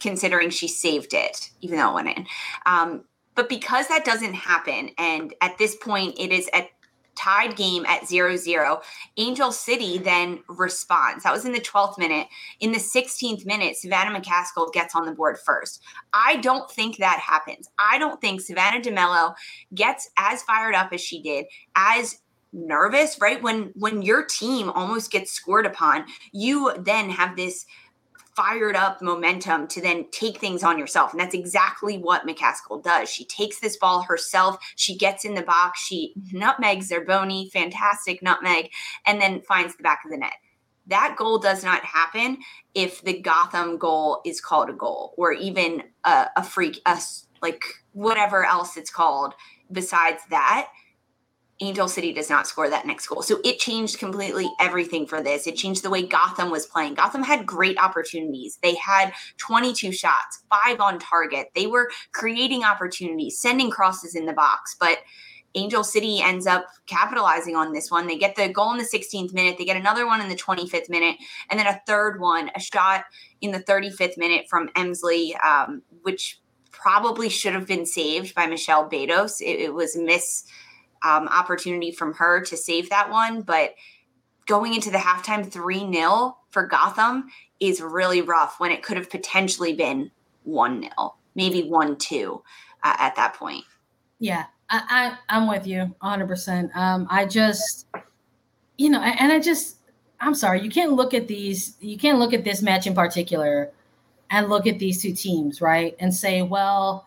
[0.00, 2.26] considering she saved it, even though it went in.
[2.64, 3.04] Um,
[3.34, 6.68] but because that doesn't happen, and at this point it is at
[7.16, 8.80] tied game at 0 0.
[9.16, 11.24] Angel City then responds.
[11.24, 12.28] That was in the 12th minute.
[12.60, 15.82] In the 16th minute, Savannah McCaskill gets on the board first.
[16.12, 17.68] I don't think that happens.
[17.78, 19.34] I don't think Savannah DeMelo
[19.74, 21.46] gets as fired up as she did,
[21.76, 22.18] as
[22.54, 27.66] nervous right when when your team almost gets scored upon you then have this
[28.34, 31.12] fired up momentum to then take things on yourself.
[31.12, 33.08] And that's exactly what McCaskill does.
[33.08, 38.70] She takes this ball herself, she gets in the box, she nutmegs Zerboni, fantastic nutmeg,
[39.06, 40.34] and then finds the back of the net.
[40.86, 42.38] That goal does not happen
[42.74, 47.00] if the Gotham goal is called a goal or even a, a freak, a,
[47.40, 49.34] like whatever else it's called
[49.72, 50.68] besides that
[51.64, 53.22] Angel City does not score that next goal.
[53.22, 55.46] So it changed completely everything for this.
[55.46, 56.94] It changed the way Gotham was playing.
[56.94, 58.58] Gotham had great opportunities.
[58.62, 61.48] They had 22 shots, five on target.
[61.54, 64.98] They were creating opportunities, sending crosses in the box, but
[65.54, 68.06] Angel City ends up capitalizing on this one.
[68.06, 70.88] They get the goal in the 16th minute, they get another one in the 25th
[70.88, 71.16] minute,
[71.48, 73.04] and then a third one, a shot
[73.40, 76.40] in the 35th minute from Emslie, um, which
[76.72, 79.40] probably should have been saved by Michelle Betos.
[79.40, 80.44] It, it was miss
[81.04, 83.42] um, opportunity from her to save that one.
[83.42, 83.74] But
[84.46, 87.26] going into the halftime 3 0 for Gotham
[87.60, 90.10] is really rough when it could have potentially been
[90.44, 92.42] 1 0, maybe 1 2
[92.82, 93.64] uh, at that point.
[94.18, 96.74] Yeah, I, I, am with you 100%.
[96.76, 97.86] Um, I just,
[98.78, 99.76] you know, and I just,
[100.20, 103.70] I'm sorry, you can't look at these, you can't look at this match in particular
[104.30, 105.96] and look at these two teams, right?
[105.98, 107.06] And say, well,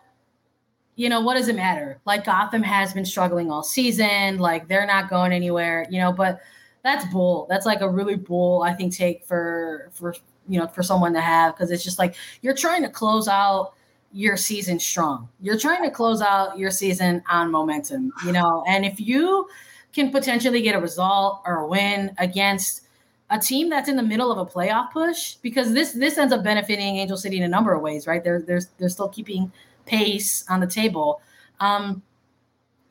[0.98, 2.00] you know, what does it matter?
[2.06, 6.40] Like Gotham has been struggling all season, like they're not going anywhere, you know, but
[6.82, 7.46] that's bull.
[7.48, 10.16] That's like a really bull, I think, take for for
[10.48, 13.74] you know, for someone to have because it's just like you're trying to close out
[14.12, 15.28] your season strong.
[15.40, 19.48] You're trying to close out your season on momentum, you know, and if you
[19.92, 22.88] can potentially get a result or a win against
[23.30, 26.42] a team that's in the middle of a playoff push because this this ends up
[26.42, 28.24] benefiting Angel City in a number of ways, right?
[28.24, 29.52] They're they're they're still keeping
[29.88, 31.20] pace on the table.
[31.60, 32.02] Um,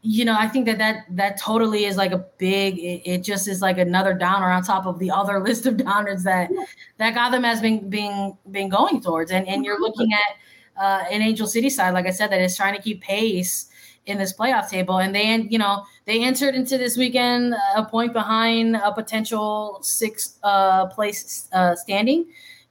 [0.02, 2.78] you know, I think that that that totally is like a big.
[2.80, 6.24] It, it, just is like another downer on top of the other list of downers
[6.24, 6.50] that
[6.98, 9.32] that Gotham has been being been going towards.
[9.32, 12.56] And and you're looking at uh, an Angel City side, like I said, that is
[12.56, 13.70] trying to keep pace
[14.06, 15.00] in this playoff table.
[15.00, 20.40] And they, you know, they entered into this weekend a point behind a potential six
[20.44, 22.28] uh, place uh, standing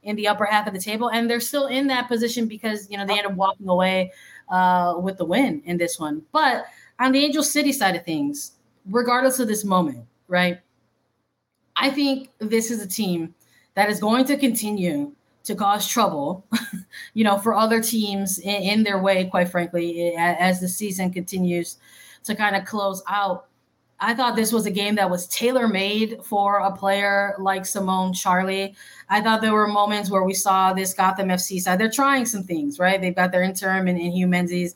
[0.06, 2.96] in the upper half of the table, and they're still in that position because you
[2.96, 4.12] know they end up walking away
[4.48, 6.22] uh, with the win in this one.
[6.32, 6.66] But
[6.98, 8.52] on the Angel City side of things,
[8.88, 10.60] regardless of this moment, right?
[11.76, 13.34] I think this is a team
[13.74, 15.12] that is going to continue
[15.44, 16.46] to cause trouble,
[17.14, 21.76] you know, for other teams in, in, their way, quite frankly, as the season continues
[22.24, 23.46] to kind of close out.
[23.98, 28.12] I thought this was a game that was tailor made for a player like Simone
[28.12, 28.74] Charley.
[29.08, 31.78] I thought there were moments where we saw this Gotham FC side.
[31.78, 33.00] They're trying some things, right?
[33.00, 34.74] They've got their interim and in, Hue Menzies,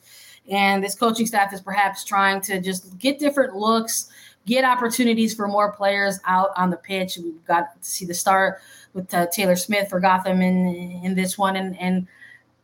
[0.51, 4.11] and this coaching staff is perhaps trying to just get different looks,
[4.47, 7.19] get opportunities for more players out on the pitch.
[7.23, 8.61] We've got to see the start
[8.95, 12.09] with uh, Taylor Smith for Gotham in in this one, and and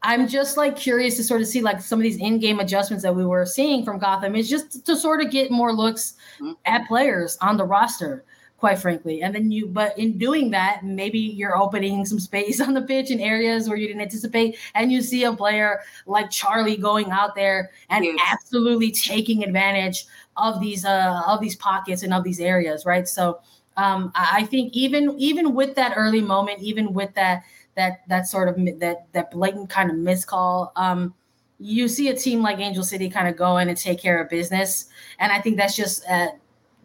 [0.03, 3.15] I'm just like curious to sort of see like some of these in-game adjustments that
[3.15, 6.53] we were seeing from Gotham is just to sort of get more looks mm-hmm.
[6.65, 8.25] at players on the roster,
[8.59, 9.23] quite frankly.
[9.23, 13.11] And then you, but in doing that, maybe you're opening some space on the pitch
[13.11, 17.35] in areas where you didn't anticipate, and you see a player like Charley going out
[17.35, 18.19] there and yes.
[18.33, 23.09] absolutely taking advantage of these uh of these pockets and of these areas, right?
[23.09, 23.41] So
[23.77, 27.43] um, I think even even with that early moment, even with that
[27.77, 31.15] that that sort of that that blatant kind of miscall, um,
[31.59, 34.29] you see a team like Angel City kind of go in and take care of
[34.29, 34.87] business,
[35.19, 36.29] and I think that's just uh,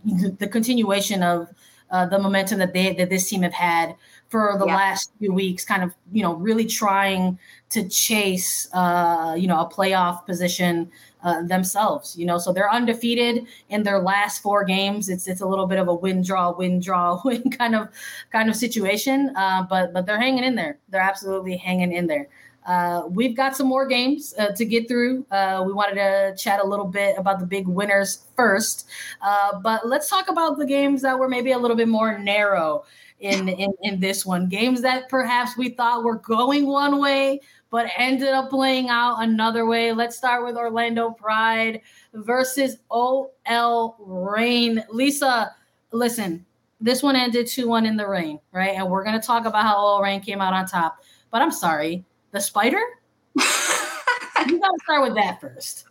[0.05, 1.49] the continuation of
[1.91, 3.95] uh, the momentum that they that this team have had
[4.29, 4.75] for the yeah.
[4.75, 7.37] last few weeks, kind of you know really trying
[7.69, 10.89] to chase uh, you know a playoff position
[11.23, 12.17] uh, themselves.
[12.17, 15.09] You know, so they're undefeated in their last four games.
[15.09, 17.89] It's it's a little bit of a win draw win draw win kind of
[18.31, 19.33] kind of situation.
[19.35, 20.77] Uh, but but they're hanging in there.
[20.89, 22.27] They're absolutely hanging in there.
[22.65, 25.25] Uh, we've got some more games uh, to get through.
[25.31, 28.87] Uh, we wanted to chat a little bit about the big winners first,
[29.21, 32.83] uh, but let's talk about the games that were maybe a little bit more narrow
[33.19, 34.47] in, in in this one.
[34.47, 37.39] Games that perhaps we thought were going one way,
[37.71, 39.93] but ended up playing out another way.
[39.93, 41.81] Let's start with Orlando Pride
[42.13, 44.83] versus OL Reign.
[44.89, 45.55] Lisa,
[45.91, 46.45] listen,
[46.81, 48.75] this one ended 2 1 in the rain, right?
[48.75, 50.97] And we're going to talk about how OL Reign came out on top.
[51.31, 52.81] But I'm sorry, the spider?
[53.35, 55.85] you got to start with that first.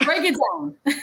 [0.00, 0.76] Break it down.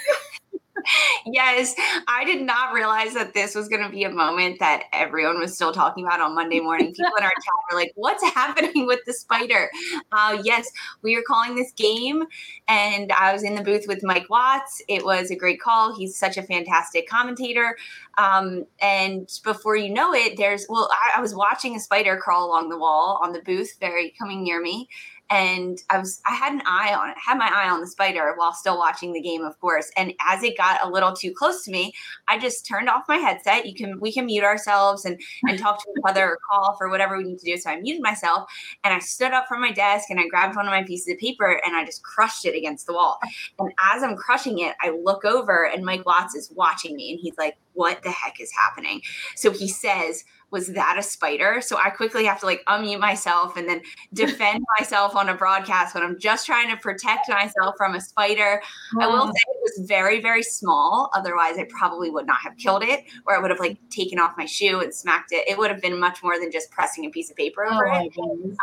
[1.25, 1.75] yes,
[2.07, 5.53] I did not realize that this was going to be a moment that everyone was
[5.53, 6.87] still talking about on Monday morning.
[6.95, 9.69] People in our chat were like, "What's happening with the spider?"
[10.11, 10.69] Uh, yes,
[11.01, 12.23] we are calling this game,
[12.67, 14.81] and I was in the booth with Mike Watts.
[14.87, 15.95] It was a great call.
[15.95, 17.75] He's such a fantastic commentator.
[18.17, 22.47] Um, and before you know it, there's well, I, I was watching a spider crawl
[22.47, 24.89] along the wall on the booth, very coming near me,
[25.31, 28.33] and I was I had an eye on it, had my eye on the spider
[28.35, 29.89] while still watching the game, of course.
[29.95, 31.93] And as it got a little too close to me,
[32.27, 33.65] I just turned off my headset.
[33.65, 36.89] You can we can mute ourselves and and talk to each other or call for
[36.89, 37.57] whatever we need to do.
[37.57, 38.51] So I muted myself
[38.83, 41.17] and I stood up from my desk and I grabbed one of my pieces of
[41.17, 43.17] paper and I just crushed it against the wall.
[43.57, 47.19] And as I'm crushing it, I look over and Mike Watts is watching me and
[47.21, 49.01] he's like, "What the heck is happening?"
[49.37, 51.61] So he says was that a spider?
[51.61, 53.81] So I quickly have to like unmute myself and then
[54.13, 58.61] defend myself on a broadcast when I'm just trying to protect myself from a spider.
[58.99, 61.09] I will say it was very, very small.
[61.15, 64.37] Otherwise, I probably would not have killed it, or I would have like taken off
[64.37, 65.47] my shoe and smacked it.
[65.47, 68.05] It would have been much more than just pressing a piece of paper over oh
[68.05, 68.13] it.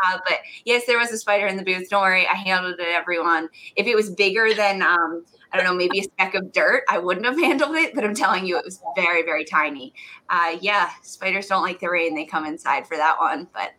[0.07, 1.89] Uh, but yes, there was a spider in the booth.
[1.89, 3.49] Don't worry, I handled it, everyone.
[3.77, 6.99] If it was bigger than um, I don't know, maybe a speck of dirt, I
[6.99, 9.95] wouldn't have handled it, but I'm telling you, it was very, very tiny.
[10.29, 12.15] Uh, yeah, spiders don't like the rain.
[12.15, 13.73] They come inside for that one, but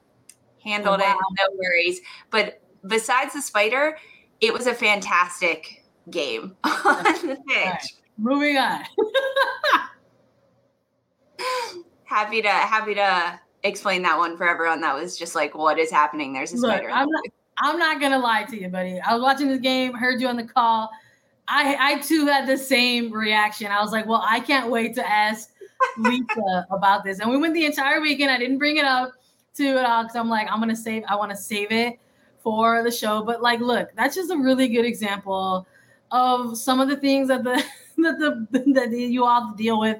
[0.63, 1.17] handled wow.
[1.17, 2.01] it, no worries.
[2.31, 3.97] But besides the spider,
[4.41, 7.65] it was a fantastic game on the pitch.
[7.65, 7.81] Right.
[8.17, 8.81] Moving on.
[12.03, 15.91] happy to happy to explain that one for everyone that was just like what is
[15.91, 17.23] happening there's a Look, spider I'm not,
[17.59, 20.35] I'm not gonna lie to you buddy i was watching this game heard you on
[20.35, 20.89] the call
[21.49, 23.67] I I too had the same reaction.
[23.67, 25.49] I was like, well, I can't wait to ask
[25.97, 27.19] Lisa about this.
[27.19, 28.31] And we went the entire weekend.
[28.31, 29.13] I didn't bring it up
[29.55, 31.03] to it all because I'm like, I'm gonna save.
[31.07, 31.99] I want to save it
[32.43, 33.23] for the show.
[33.23, 35.67] But like, look, that's just a really good example
[36.11, 37.63] of some of the things that the
[37.97, 39.97] that the that you all deal with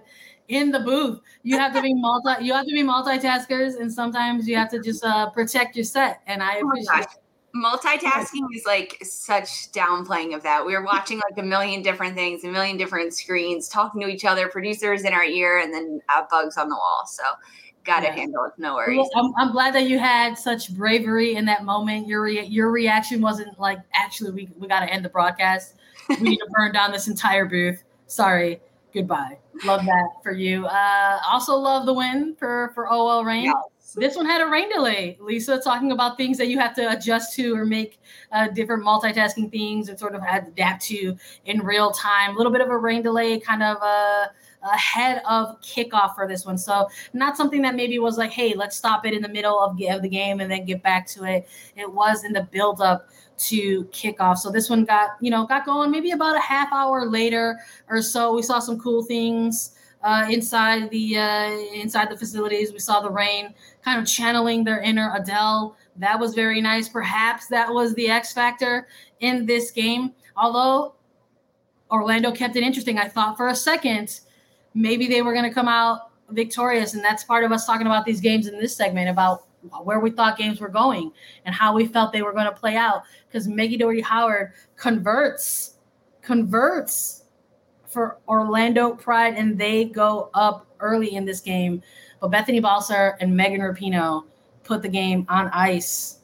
[0.47, 1.19] in the booth.
[1.43, 2.43] You have to be multi.
[2.43, 6.21] You have to be multitaskers, and sometimes you have to just uh, protect your set.
[6.27, 7.07] And I oh appreciate.
[7.09, 7.19] Oh
[7.55, 10.65] multitasking is like such downplaying of that.
[10.65, 14.25] We were watching like a million different things, a million different screens, talking to each
[14.25, 17.03] other, producers in our ear, and then uh, bugs on the wall.
[17.07, 17.23] So
[17.83, 18.09] got yeah.
[18.09, 18.53] to handle it.
[18.57, 18.97] No worries.
[18.97, 22.07] Well, I'm, I'm, glad that you had such bravery in that moment.
[22.07, 25.75] Your re- your reaction wasn't like actually we we got to end the broadcast.
[26.09, 27.83] We need to burn down this entire booth.
[28.07, 28.61] Sorry.
[28.93, 29.37] Goodbye.
[29.65, 30.65] Love that for you.
[30.65, 33.53] Uh, also love the win for for OL Reign.
[33.95, 35.17] This one had a rain delay.
[35.19, 37.99] Lisa talking about things that you have to adjust to or make
[38.31, 41.15] uh, different multitasking things and sort of adapt to
[41.45, 42.35] in real time.
[42.35, 44.27] A little bit of a rain delay, kind of uh,
[44.63, 46.57] ahead of kickoff for this one.
[46.57, 49.79] So not something that maybe was like, hey, let's stop it in the middle of,
[49.89, 51.47] of the game and then get back to it.
[51.75, 53.09] It was in the build up
[53.39, 54.37] to kickoff.
[54.37, 58.01] So this one got, you know, got going maybe about a half hour later or
[58.01, 58.35] so.
[58.35, 59.71] We saw some cool things
[60.03, 62.71] uh, inside the uh, inside the facilities.
[62.71, 65.75] We saw the rain kind of channeling their inner Adele.
[65.97, 66.87] That was very nice.
[66.87, 68.87] Perhaps that was the X factor
[69.19, 70.13] in this game.
[70.37, 70.95] Although
[71.91, 74.21] Orlando kept it interesting, I thought for a second
[74.73, 78.05] maybe they were going to come out victorious, and that's part of us talking about
[78.05, 79.45] these games in this segment about
[79.83, 81.11] where we thought games were going
[81.45, 83.03] and how we felt they were going to play out.
[83.27, 85.73] Because Meggie Dougherty Howard converts,
[86.21, 87.18] converts
[87.89, 91.81] for Orlando Pride, and they go up early in this game.
[92.21, 94.25] But Bethany Balcer and Megan Rapinoe
[94.63, 96.19] put the game on ice,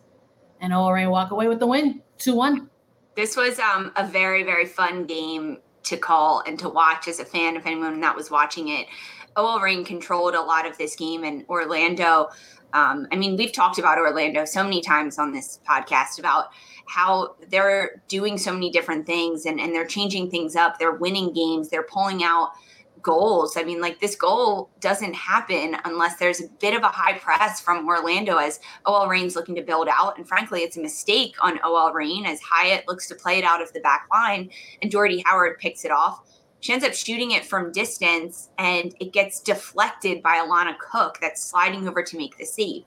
[0.62, 2.70] and Reign walk away with the win, two one.
[3.16, 7.26] This was um, a very very fun game to call and to watch as a
[7.26, 7.56] fan.
[7.56, 8.88] If anyone that was watching it,
[9.36, 12.30] OL Reign controlled a lot of this game, and Orlando.
[12.74, 16.50] Um, I mean, we've talked about Orlando so many times on this podcast about
[16.88, 20.78] how they're doing so many different things and, and they're changing things up.
[20.78, 22.52] They're winning games, they're pulling out
[23.06, 23.56] goals.
[23.56, 27.62] I mean, like this goal doesn't happen unless there's a bit of a high press
[27.62, 30.18] from Orlando as OL Reign's looking to build out.
[30.18, 33.62] And frankly, it's a mistake on OL Reign as Hiatt looks to play it out
[33.62, 34.50] of the back line
[34.82, 36.28] and Dougherty Howard picks it off.
[36.66, 41.44] She ends up shooting it from distance and it gets deflected by Alana Cook that's
[41.44, 42.86] sliding over to make the save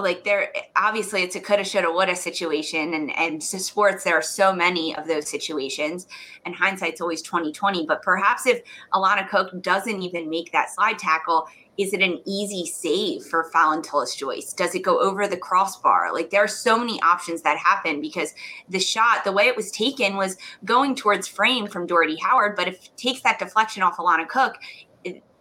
[0.00, 4.52] like there obviously it's a coulda shoulda woulda situation and and sports there are so
[4.52, 6.06] many of those situations
[6.44, 11.46] and hindsight's always 2020 but perhaps if alana cook doesn't even make that slide tackle
[11.76, 14.52] is it an easy save for Phallon Tullis Joyce?
[14.52, 16.12] Does it go over the crossbar?
[16.12, 18.32] Like there are so many options that happen because
[18.68, 22.54] the shot, the way it was taken, was going towards frame from Dougherty Howard.
[22.54, 24.54] But if it takes that deflection off Alana Cook,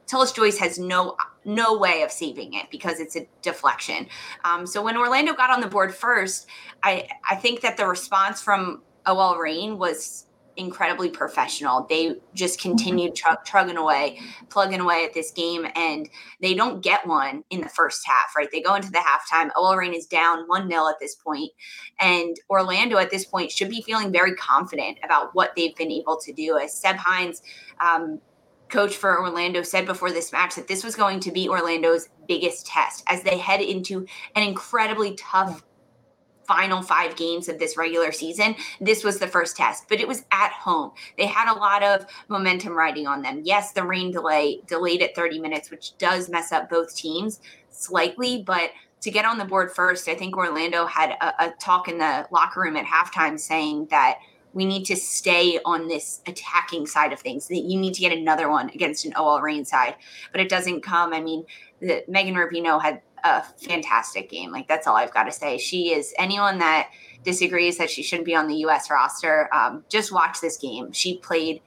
[0.07, 1.15] Tillis Joyce has no
[1.45, 4.07] no way of saving it because it's a deflection.
[4.43, 6.47] Um, so when Orlando got on the board first,
[6.83, 10.25] I I think that the response from OL Reign was
[10.55, 11.85] incredibly professional.
[11.89, 12.69] They just mm-hmm.
[12.69, 14.19] continued tr- trugging away,
[14.49, 16.09] plugging away at this game, and
[16.41, 18.49] they don't get one in the first half, right?
[18.51, 19.49] They go into the halftime.
[19.55, 21.51] OL Reign is down 1 0 at this point,
[21.99, 26.19] and Orlando at this point should be feeling very confident about what they've been able
[26.21, 26.57] to do.
[26.57, 27.41] As Seb Hines,
[27.79, 28.19] um,
[28.73, 32.65] coach for Orlando said before this match that this was going to be Orlando's biggest
[32.65, 35.63] test as they head into an incredibly tough
[36.47, 38.55] final five games of this regular season.
[38.81, 40.91] This was the first test, but it was at home.
[41.19, 43.41] They had a lot of momentum riding on them.
[43.45, 48.43] Yes, the rain delay delayed at 30 minutes, which does mess up both teams slightly,
[48.45, 48.71] but
[49.01, 52.27] to get on the board first, I think Orlando had a, a talk in the
[52.31, 54.17] locker room at halftime saying that–
[54.53, 57.47] we need to stay on this attacking side of things.
[57.47, 59.95] That you need to get another one against an OL Reign side,
[60.31, 61.13] but it doesn't come.
[61.13, 61.45] I mean,
[61.79, 64.51] the, Megan Rapinoe had a fantastic game.
[64.51, 65.57] Like that's all I've got to say.
[65.57, 66.89] She is anyone that
[67.23, 68.89] disagrees that she shouldn't be on the U.S.
[68.89, 69.49] roster.
[69.53, 70.91] Um, just watch this game.
[70.91, 71.61] She played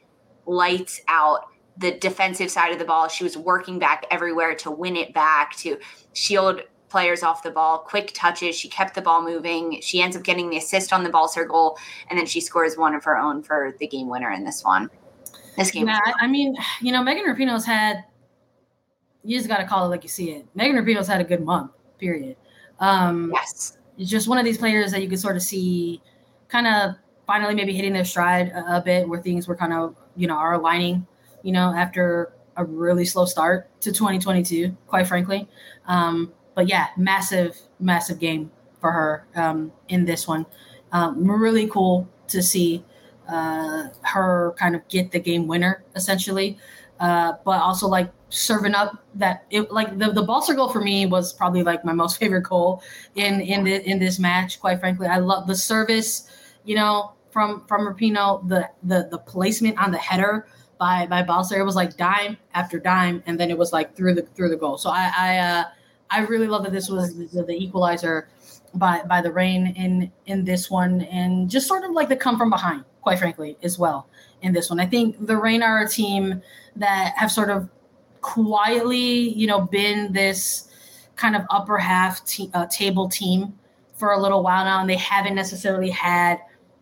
[0.47, 1.47] lights out.
[1.79, 5.55] The defensive side of the ball, she was working back everywhere to win it back,
[5.57, 5.79] to
[6.15, 8.57] shield players off the ball, quick touches.
[8.57, 9.81] She kept the ball moving.
[9.81, 11.79] She ends up getting the assist on the ball circle,
[12.09, 14.91] and then she scores one of her own for the game winner in this one.
[15.57, 15.89] This game.
[15.89, 18.05] Yeah, I mean, you know, Megan Rapinoe's had.
[19.25, 20.47] You just got to call it like you see it.
[20.55, 21.73] Megan Rapinoe's had a good month.
[21.99, 22.37] Period.
[22.79, 23.77] Um, yes.
[23.99, 26.01] Just one of these players that you can sort of see,
[26.49, 26.95] kind of
[27.27, 30.37] finally maybe hitting their stride a, a bit, where things were kind of you know
[30.37, 31.07] are aligning.
[31.43, 35.49] You know, after a really slow start to 2022, quite frankly.
[35.87, 38.51] Um, but yeah, massive, massive game
[38.81, 40.45] for her um, in this one.
[40.91, 42.83] Um, really cool to see
[43.29, 46.59] uh, her kind of get the game winner essentially,
[46.99, 51.07] uh, but also like serving up that it like the the Balcer goal for me
[51.07, 52.83] was probably like my most favorite goal
[53.15, 54.59] in in the, in this match.
[54.59, 56.31] Quite frankly, I love the service.
[56.65, 60.47] You know, from from Rapinoe, the the the placement on the header
[60.79, 64.15] by by Balcer, it was like dime after dime, and then it was like through
[64.15, 64.79] the through the goal.
[64.79, 65.65] So I I uh,
[66.11, 68.29] I really love that this was the, the, equalizer
[68.75, 72.39] by by the Reign in in this one, and just sort of like the come
[72.39, 74.09] from behind, quite frankly, as well
[74.43, 74.81] in this one.
[74.81, 76.43] I think the Reign are a team
[76.77, 77.69] that have sort of
[78.21, 80.69] quietly, you know, been this
[81.17, 82.21] kind of upper half
[82.55, 83.59] uh, table team
[83.95, 86.39] for a little while now, and they haven't necessarily had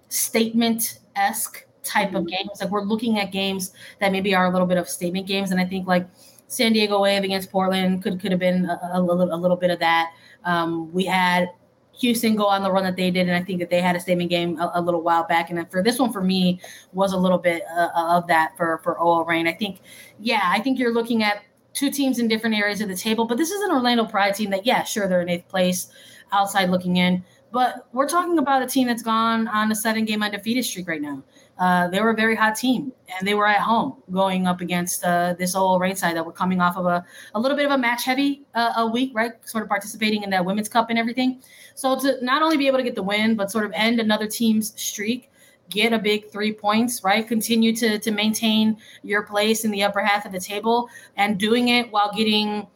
[0.09, 2.29] statement esque type of mm-hmm.
[2.29, 2.61] games.
[2.61, 5.61] Like we're looking at games that maybe are a little bit of statement games, and
[5.61, 6.07] I think like
[6.55, 9.71] San Diego Wave against Portland could could have been a, a, little, a little bit
[9.71, 10.13] of that.
[10.45, 11.51] Um, we had
[11.99, 14.01] Houston go on the run that they did, and I think that they had a
[14.01, 15.51] statement game a, a little while back.
[15.51, 16.61] And for this one, for me,
[16.93, 19.47] was a little bit uh, of that for for OL Reign.
[19.47, 19.81] I think,
[20.19, 21.43] yeah, I think you're looking at
[21.73, 24.51] two teams in different areas of the table, but this is an Orlando Pride team
[24.51, 25.89] that, yeah, sure, they're in eighth place,
[26.33, 30.23] outside looking in, but we're talking about a team that's gone on a seven game
[30.23, 31.23] undefeated streak right now.
[31.59, 35.05] Uh, they were a very hot team, and they were at home going up against
[35.05, 37.73] uh, this OL Reign side that were coming off of a, a little bit of
[37.73, 39.33] a match heavy uh, a week, right?
[39.45, 41.41] Sort of participating in that Women's Cup and everything.
[41.75, 44.27] So to not only be able to get the win, but sort of end another
[44.27, 45.31] team's streak,
[45.71, 47.27] get a big three points, right?
[47.27, 51.69] Continue to to maintain your place in the upper half of the table, and doing
[51.69, 52.67] it while getting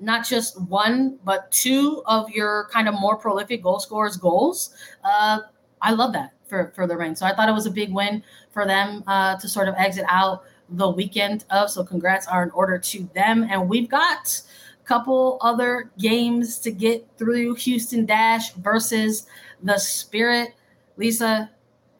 [0.00, 4.74] not just one but two of your kind of more prolific goal scorers goals.
[5.02, 5.40] Uh,
[5.82, 7.16] I love that for for the Reign.
[7.16, 10.04] So I thought it was a big win for them uh, to sort of exit
[10.08, 11.70] out the weekend of.
[11.70, 14.42] So congrats are in order to them, and we've got
[14.80, 17.54] a couple other games to get through.
[17.54, 19.26] Houston Dash versus
[19.62, 20.54] the Spirit.
[20.96, 21.50] Lisa,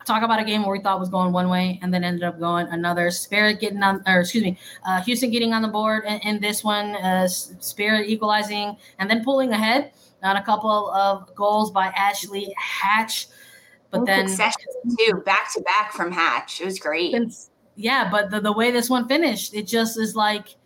[0.09, 2.41] talk about a game where we thought was going one way and then ended up
[2.41, 3.11] going another.
[3.11, 6.64] Spirit getting on, or excuse me, uh, Houston getting on the board in, in this
[6.64, 6.97] one.
[6.97, 13.29] Uh, Spirit equalizing and then pulling ahead on a couple of goals by Ashley Hatch.
[13.91, 16.61] But then too, back to back from Hatch.
[16.61, 17.16] It was great.
[17.76, 20.57] Yeah, but the, the way this one finished, it just is like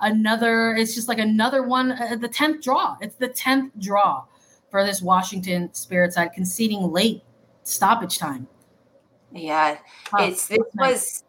[0.00, 0.74] another.
[0.74, 1.92] It's just like another one.
[1.92, 2.96] Uh, the tenth draw.
[3.00, 4.24] It's the tenth draw
[4.70, 7.22] for this Washington Spirit side, conceding late
[7.64, 8.46] stoppage time.
[9.32, 9.78] Yeah,
[10.12, 11.24] oh, it's this was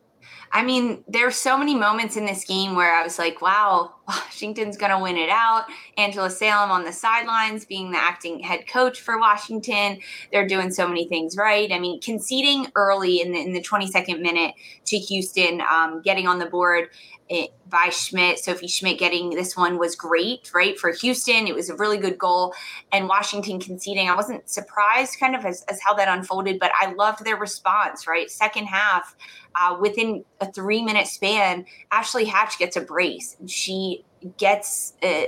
[0.52, 4.78] I mean, there's so many moments in this game where I was like, wow, Washington's
[4.78, 5.66] going to win it out.
[5.98, 10.00] Angela Salem on the sidelines being the acting head coach for Washington.
[10.32, 11.72] They're doing so many things right.
[11.72, 16.40] I mean, conceding early in the, in the 22nd minute to Houston, um, getting on
[16.40, 16.90] the board
[17.30, 18.40] it, by Schmidt.
[18.40, 20.78] Sophie Schmidt getting this one was great, right?
[20.78, 22.56] For Houston, it was a really good goal.
[22.92, 26.92] And Washington conceding, I wasn't surprised kind of as, as how that unfolded, but I
[26.94, 28.30] loved their response, right?
[28.32, 29.16] Second half,
[29.56, 34.04] uh, within a three minute span, Ashley Hatch gets a brace and she
[34.38, 35.26] gets uh,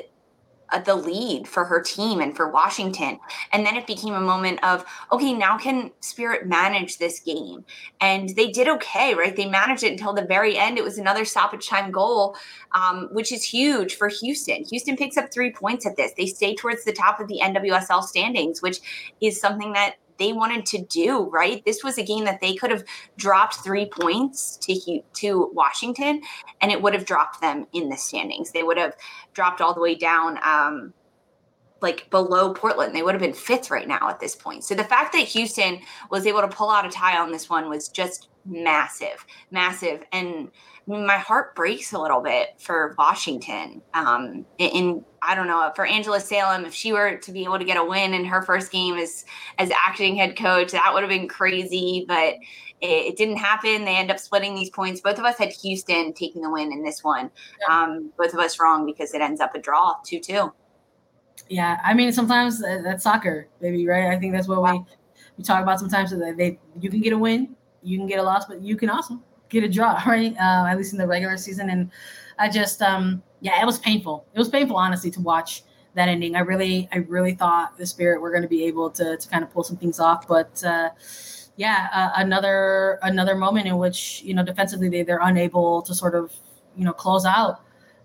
[0.80, 3.20] the lead for her team and for Washington.
[3.52, 7.66] And then it became a moment of, okay, now can Spirit manage this game?
[8.00, 9.36] And they did okay, right?
[9.36, 10.78] They managed it until the very end.
[10.78, 12.36] It was another stoppage time goal,
[12.74, 14.64] um, which is huge for Houston.
[14.66, 16.14] Houston picks up three points at this.
[16.14, 18.80] They stay towards the top of the NWSL standings, which
[19.20, 21.66] is something that they wanted to do, right?
[21.66, 22.84] This was a game that they could have
[23.18, 26.22] dropped three points to to Washington,
[26.62, 28.52] and it would have dropped them in the standings.
[28.52, 28.96] They would have
[29.34, 30.40] dropped all the way down.
[30.44, 30.94] Um,
[31.82, 32.94] like below Portland.
[32.94, 34.64] They would have been fifth right now at this point.
[34.64, 35.80] So the fact that Houston
[36.12, 40.04] was able to pull out a tie on this one was just massive, massive.
[40.12, 40.50] And
[40.88, 43.82] my heart breaks a little bit for Washington.
[43.94, 47.66] Um, in I don't know for Angela Salem, if she were to be able to
[47.66, 49.26] get a win in her first game as
[49.58, 52.06] as acting head coach, that would have been crazy.
[52.08, 52.36] But
[52.82, 53.86] it, it, didn't happen.
[53.86, 55.02] They end up splitting these points.
[55.02, 57.30] Both of us had Houston taking the win in this one.
[57.70, 60.52] Um, both of us wrong because it ends up a draw two two.
[61.48, 64.16] Yeah, I mean sometimes that's soccer, baby, right?
[64.16, 64.84] I think that's what we
[65.38, 66.12] we talk about sometimes.
[66.12, 68.90] That they you can get a win, you can get a loss, but you can
[68.90, 70.34] also get a draw, right?
[70.38, 71.70] Uh, at least in the regular season.
[71.70, 71.92] And
[72.40, 74.26] I just, um, yeah, it was painful.
[74.34, 75.64] It was painful, honestly, to watch
[75.94, 76.36] that ending.
[76.36, 79.44] I really, I really thought the Spirit were going to be able to to kind
[79.44, 80.64] of pull some things off, but.
[80.64, 80.90] Uh,
[81.58, 86.16] yeah, uh, another another moment in which you know defensively they they're unable to sort
[86.16, 86.34] of
[86.76, 87.62] you know close out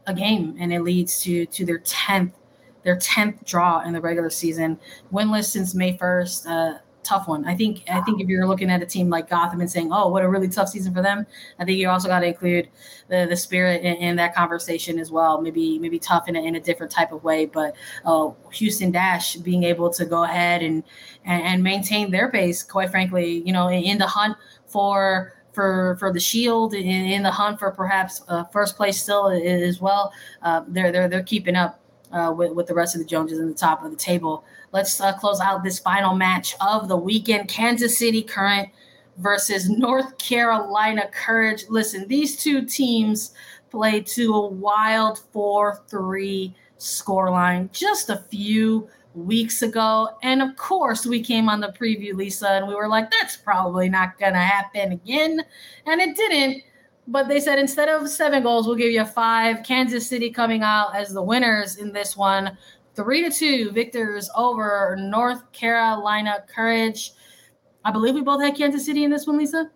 [0.07, 2.35] a game, and it leads to to their tenth
[2.83, 4.79] their tenth draw in the regular season,
[5.13, 6.47] winless since May first.
[6.47, 7.45] Uh, tough one.
[7.45, 10.09] I think I think if you're looking at a team like Gotham and saying, "Oh,
[10.09, 11.27] what a really tough season for them,"
[11.59, 12.69] I think you also got to include
[13.09, 15.41] the the spirit in, in, that conversation as well.
[15.41, 19.37] Maybe maybe tough in a, in a different type of way, but uh, Houston Dash
[19.37, 20.83] being able to go ahead and,
[21.25, 24.37] and, and maintain their pace, quite frankly, you know, in, in the hunt
[24.67, 29.29] for for for the Shield in, in the hunt for perhaps uh, first place still
[29.29, 30.13] as well.
[30.43, 31.81] Uh, they're they're they're keeping up
[32.13, 34.45] uh, with with the rest of the Joneses in the top of the table.
[34.73, 38.69] Let's uh, close out this final match of the weekend Kansas City Current
[39.19, 41.65] versus North Carolina Courage.
[41.69, 43.33] Listen, these two teams
[43.71, 50.11] played to a wild 4 3 scoreline just a few weeks ago.
[50.23, 53.89] And of course, we came on the preview, Lisa, and we were like, that's probably
[53.89, 55.43] not going to happen again.
[55.87, 56.63] And it didn't.
[57.09, 59.63] But they said instead of seven goals, we'll give you five.
[59.63, 62.59] Kansas City coming out as the winners in this one
[62.97, 67.13] three to two victors over North Carolina Courage.
[67.85, 69.71] I believe we both had Kansas City in this one, Lisa.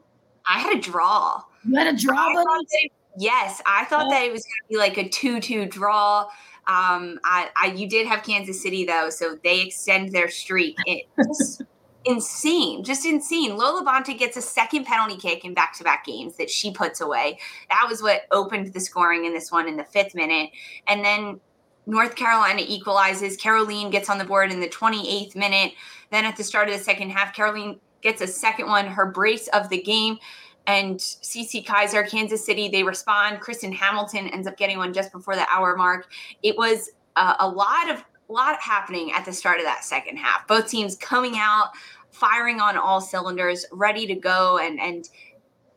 [0.48, 1.42] I had a draw.
[1.64, 2.90] You had a draw, buddy?
[3.16, 6.22] Yes, I thought that it was going to be like a 2 2 draw.
[6.66, 10.76] Um, I, I, you did have Kansas City though, so they extend their streak.
[10.86, 11.60] It's
[12.04, 13.56] insane, just insane.
[13.56, 17.00] Lo LaBonta gets a second penalty kick in back to back games that she puts
[17.00, 17.38] away.
[17.68, 20.50] That was what opened the scoring in this one in the fifth minute.
[20.86, 21.40] And then
[21.86, 23.36] North Carolina equalizes.
[23.36, 25.72] Kerolin gets on the board in the 28th minute.
[26.10, 29.48] Then at the start of the second half, Kerolin gets a second one, her brace
[29.48, 30.18] of the game.
[30.66, 33.40] And Cece Kizer, Kansas City, they respond.
[33.40, 36.08] Kristen Hamilton ends up getting one just before the hour mark.
[36.42, 40.46] It was uh, a lot of lot happening at the start of that second half.
[40.46, 41.70] Both teams coming out,
[42.12, 45.08] firing on all cylinders, ready to go, and and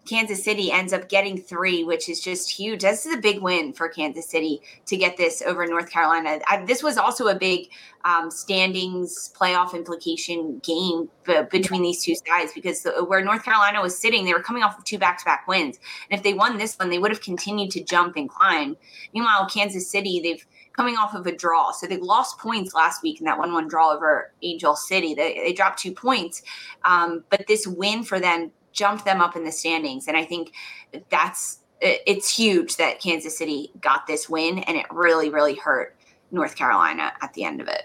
[0.08, 2.82] Kansas City ends up getting three, which is just huge.
[2.82, 6.40] This is a big win for Kansas City to get this over North Carolina.
[6.50, 7.70] I, this was also a big
[8.04, 13.82] um, standings playoff implication game b- between these two sides because the, where North Carolina
[13.82, 15.80] was sitting, they were coming off of two back to back wins.
[16.10, 18.76] And if they won this one, they would have continued to jump and climb.
[19.14, 21.72] Meanwhile, Kansas City, they've coming off of a draw.
[21.72, 25.14] So they lost points last week in that 1 1 draw over Angel City.
[25.14, 26.42] They, they dropped two points.
[26.84, 30.08] Um, but this win for them jumped them up in the standings.
[30.08, 30.52] And I think
[31.10, 35.98] that's it's huge that Kansas City got this win, and it really, really hurt
[36.32, 37.84] North Carolina at the end of it.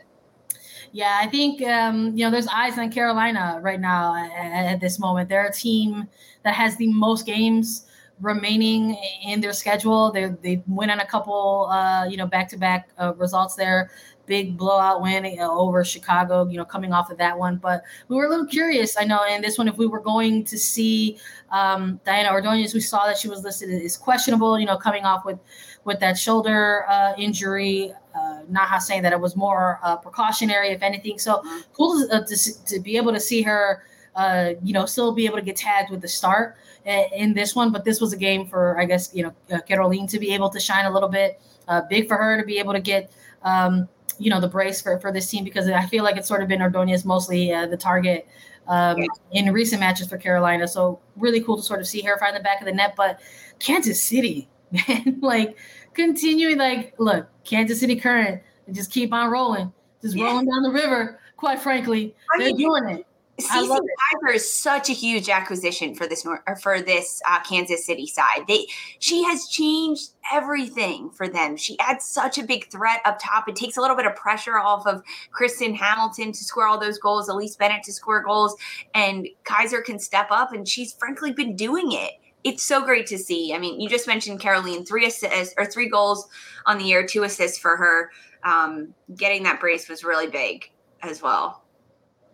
[0.93, 5.28] Yeah, I think um, you know there's eyes on Carolina right now at, this moment.
[5.28, 6.09] They're a team
[6.45, 7.86] that has the most games
[8.20, 10.11] remaining in their schedule.
[10.12, 13.91] They they win on a couple uh, you know back to back results there
[14.28, 17.56] big blowout win over Chicago, you know, coming off of that one.
[17.56, 20.44] But we were a little curious, I know, in this one, if we were going
[20.44, 21.18] to see
[21.50, 25.24] um, Diana Ordonez, we saw that she was listed as questionable, you know, coming off
[25.24, 25.38] with
[25.84, 27.92] with that shoulder uh, injury.
[28.14, 31.18] Uh, Naha saying that it was more uh, precautionary, if anything.
[31.18, 35.12] So cool to, uh, to, to, be able to see her, uh, you know, still
[35.12, 36.56] be able to get tagged with the start
[36.86, 37.72] uh, in this one.
[37.72, 40.50] But this was a game for, I guess, you know, uh, Kerolin to be able
[40.50, 41.40] to shine a little bit.
[41.88, 43.10] big for her to be able to get
[43.42, 43.88] um,
[44.18, 46.48] you know the brace for for this team because I feel like it's sort of
[46.48, 48.28] been Ordonez mostly uh, the target
[48.68, 48.98] um,
[49.32, 50.68] in recent matches for Carolina.
[50.68, 52.94] So really cool to sort of see her find the back of the net.
[52.96, 53.20] But
[53.58, 55.56] Kansas City, man, like
[55.94, 58.42] continuing, like look, Kansas City Current,
[58.72, 60.24] just keep on rolling, just yeah.
[60.24, 61.20] rolling down the river.
[61.36, 63.06] Quite frankly, I they're doing it.
[63.41, 66.26] Cece Kizer is such a huge acquisition for this
[66.61, 68.45] for this uh, Kansas City side.
[68.49, 68.66] They
[68.99, 71.57] she has changed everything for them.
[71.57, 73.49] She adds such a big threat up top.
[73.49, 76.99] It takes a little bit of pressure off of Kristen Hamilton to score all those
[76.99, 78.57] goals, Elyse Bennett to score goals,
[78.95, 82.14] and Kizer can step up, and she's frankly been doing it.
[82.43, 83.55] It's so great to see.
[83.55, 86.28] I mean, you just mentioned Kerolin three assists or three goals
[86.66, 88.11] on the year, two assists for her.
[88.43, 90.70] Um, getting that brace was really big
[91.03, 91.62] as well.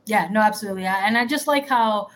[0.06, 0.84] Yeah, no, absolutely.
[0.86, 2.08] And I just like how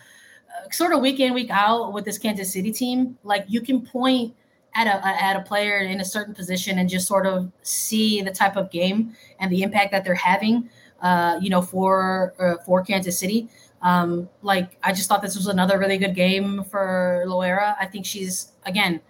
[0.49, 3.81] uh, sort of week in, week out with this Kansas City team, like you can
[3.81, 4.35] point
[4.75, 8.31] at a at a player in a certain position and just sort of see the
[8.31, 10.69] type of game and the impact that they're having,
[11.01, 13.49] uh, you know, for uh, for Kansas City.
[13.81, 17.75] Um, like I just thought this was another really good game for Loera.
[17.79, 19.01] I think she's again,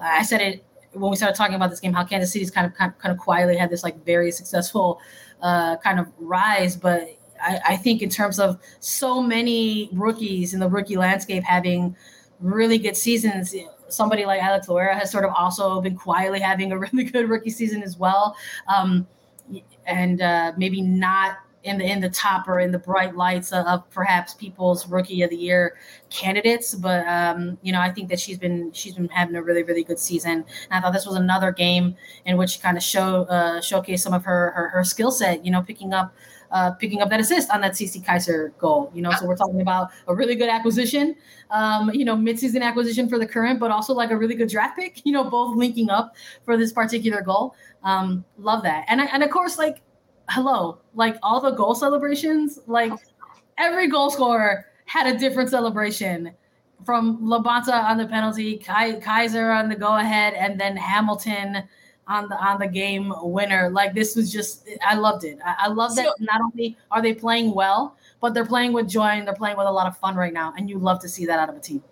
[0.00, 2.74] I said it when we started talking about this game, how Kansas City's kind of
[2.74, 5.00] kind of, quietly had this like very successful
[5.42, 10.60] uh, kind of rise, but I, I think in terms of so many rookies in
[10.60, 11.96] the rookie landscape having
[12.40, 13.54] really good seasons,
[13.88, 17.50] somebody like Alex Loera has sort of also been quietly having a really good rookie
[17.50, 18.36] season as well.
[18.66, 19.06] Um,
[19.86, 23.66] and uh, maybe not in the in the top or in the bright lights of,
[23.66, 25.76] of perhaps people's rookie of the year
[26.08, 29.62] candidates but um, you know i think that she's been she's been having a really
[29.62, 32.82] really good season and i thought this was another game in which she kind of
[32.82, 36.14] show uh, showcase some of her her, her skill set you know picking up
[36.50, 38.90] uh, picking up that assist on that Cece Kizer goal.
[38.94, 41.16] You know, so we're talking about a really good acquisition,
[41.50, 44.78] um, you know, midseason acquisition for the current, but also like a really good draft
[44.78, 45.02] pick.
[45.08, 47.54] You know, both linking up for this particular goal.
[47.82, 49.80] Um, love that, and I, and of course, like,
[50.28, 52.92] hello, like all the goal celebrations, like
[53.56, 56.32] every goal scorer had a different celebration.
[56.84, 61.64] From LaBonta on the penalty, Kaiser on the go ahead, and then Hamilton
[62.08, 63.70] on the on the game winner.
[63.70, 65.38] Like this was just I loved it.
[65.44, 68.88] I, I love that so, not only are they playing well, but they're playing with
[68.88, 70.54] joy and they're playing with a lot of fun right now.
[70.56, 71.82] And you love to see that out of a team.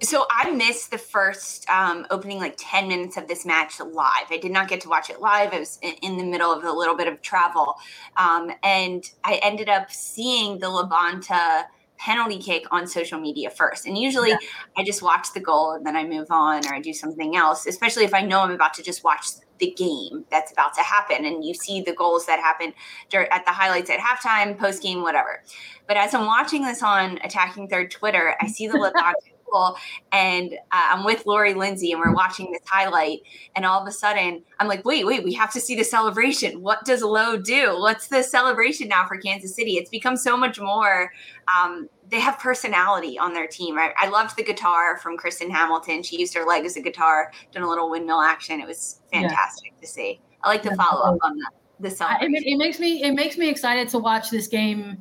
[0.00, 4.26] So I missed the first um, opening like 10 minutes of this match live.
[4.30, 5.52] I did not get to watch it live.
[5.52, 7.74] I was in the middle of a little bit of travel.
[8.16, 11.64] Um, and I ended up seeing the LaBonta
[11.98, 13.86] penalty kick on social media first.
[13.86, 14.38] And usually yeah.
[14.76, 17.66] I just watch the goal and then I move on or I do something else,
[17.66, 19.26] especially if I know I'm about to just watch
[19.58, 21.24] the game that's about to happen.
[21.24, 22.72] And you see the goals that happen
[23.12, 25.42] at the highlights at halftime, post game, whatever.
[25.86, 29.76] But as I'm watching this on Attacking Third Twitter, I see the LaBonta school,
[30.12, 33.22] and uh, I'm with Lori Lindsey, and we're watching this highlight,
[33.56, 36.62] and all of a sudden, I'm like, wait, wait, we have to see the celebration.
[36.62, 37.78] What does Lo do?
[37.78, 39.76] What's the celebration now for Kansas City?
[39.76, 41.12] It's become so much more.
[41.58, 43.78] Um, they have personality on their team.
[43.78, 46.02] I, I loved the guitar from Kristen Hamilton.
[46.02, 48.60] She used her leg as a guitar, done a little windmill action.
[48.60, 49.80] It was fantastic yeah.
[49.80, 50.20] to see.
[50.42, 51.52] I like to follow up on that.
[51.80, 52.34] The celebration.
[52.34, 55.00] It, it makes me it makes me excited to watch this game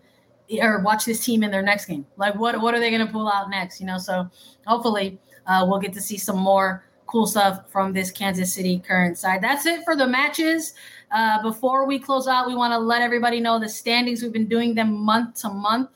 [0.62, 2.06] or watch this team in their next game.
[2.18, 3.80] Like what what are they going to pull out next?
[3.80, 4.30] You know, so
[4.66, 9.18] hopefully uh, we'll get to see some more cool stuff from this Kansas City current
[9.18, 9.42] side.
[9.42, 10.74] That's it for the matches.
[11.12, 14.22] Uh, before we close out, we want to let everybody know the standings.
[14.22, 15.90] We've been doing them month to month,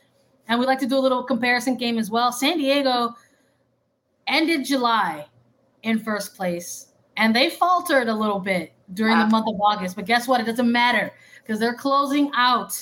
[0.48, 2.32] and we like to do a little comparison game as well.
[2.32, 3.16] San Diego
[4.28, 5.28] ended July
[5.84, 6.88] in first place,
[7.18, 9.26] and they faltered a little bit during wow.
[9.26, 9.96] the month of August.
[9.96, 10.40] But guess what?
[10.40, 11.12] It doesn't matter
[11.44, 12.82] because they're closing out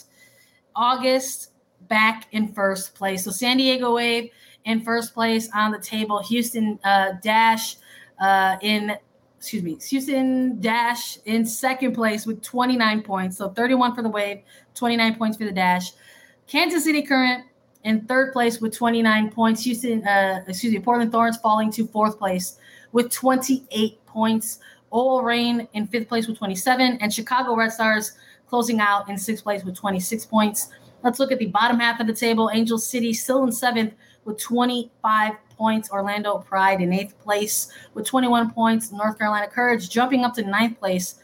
[0.76, 1.48] August
[1.89, 3.25] back in first place.
[3.25, 4.31] So San Diego Wave
[4.65, 6.19] in first place on the table.
[6.23, 7.75] Houston uh, Dash
[8.19, 8.95] uh, in
[9.37, 13.37] excuse me, Houston Dash in second place with 29 points.
[13.37, 14.41] So 31 for the Wave,
[14.75, 15.93] 29 points for the Dash.
[16.45, 17.45] Kansas City Current
[17.85, 19.63] in third place with 29 points.
[19.63, 22.57] Houston, uh, excuse me, Portland Thorns falling to fourth place
[22.91, 24.59] with 28 points.
[24.91, 28.13] OL Reign in fifth place with 27, and Chicago Red Stars
[28.47, 30.69] closing out in sixth place with 26 points.
[31.03, 32.49] Let's look at the bottom half of the table.
[32.53, 33.93] Angel City still in seventh
[34.25, 35.91] with 25 points.
[35.91, 38.91] Orlando Pride in eighth place with 21 points.
[38.91, 41.15] North Carolina Courage jumping up to ninth place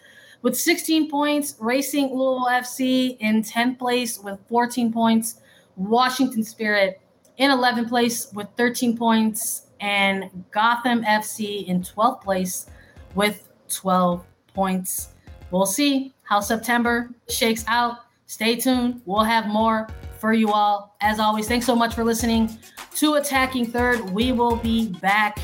[0.41, 1.55] with 16 points.
[1.59, 5.41] Racing Louisville FC in 10th place with 14 points.
[5.75, 7.01] Washington Spirit
[7.37, 9.67] in 11th place with 13 points.
[9.81, 12.67] And Gotham FC in 12th place
[13.13, 15.09] with 12 points.
[15.51, 18.04] We'll see how September shakes out.
[18.35, 19.01] Stay tuned.
[19.05, 19.87] We'll have more
[20.19, 20.97] for you all.
[20.99, 22.49] As always, thanks so much for listening
[22.95, 24.09] to Attacking Third.
[24.09, 25.39] We will be back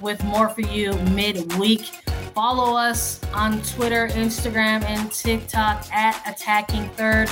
[0.00, 1.86] with more for you midweek.
[2.36, 7.28] Follow us on Twitter, Instagram, and TikTok at Attacking Third.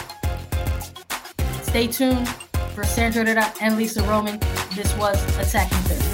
[1.63, 2.29] Stay tuned
[2.75, 3.25] for Sandra
[3.61, 4.41] and Lisa Roman.
[4.75, 6.14] This was Attacking Third.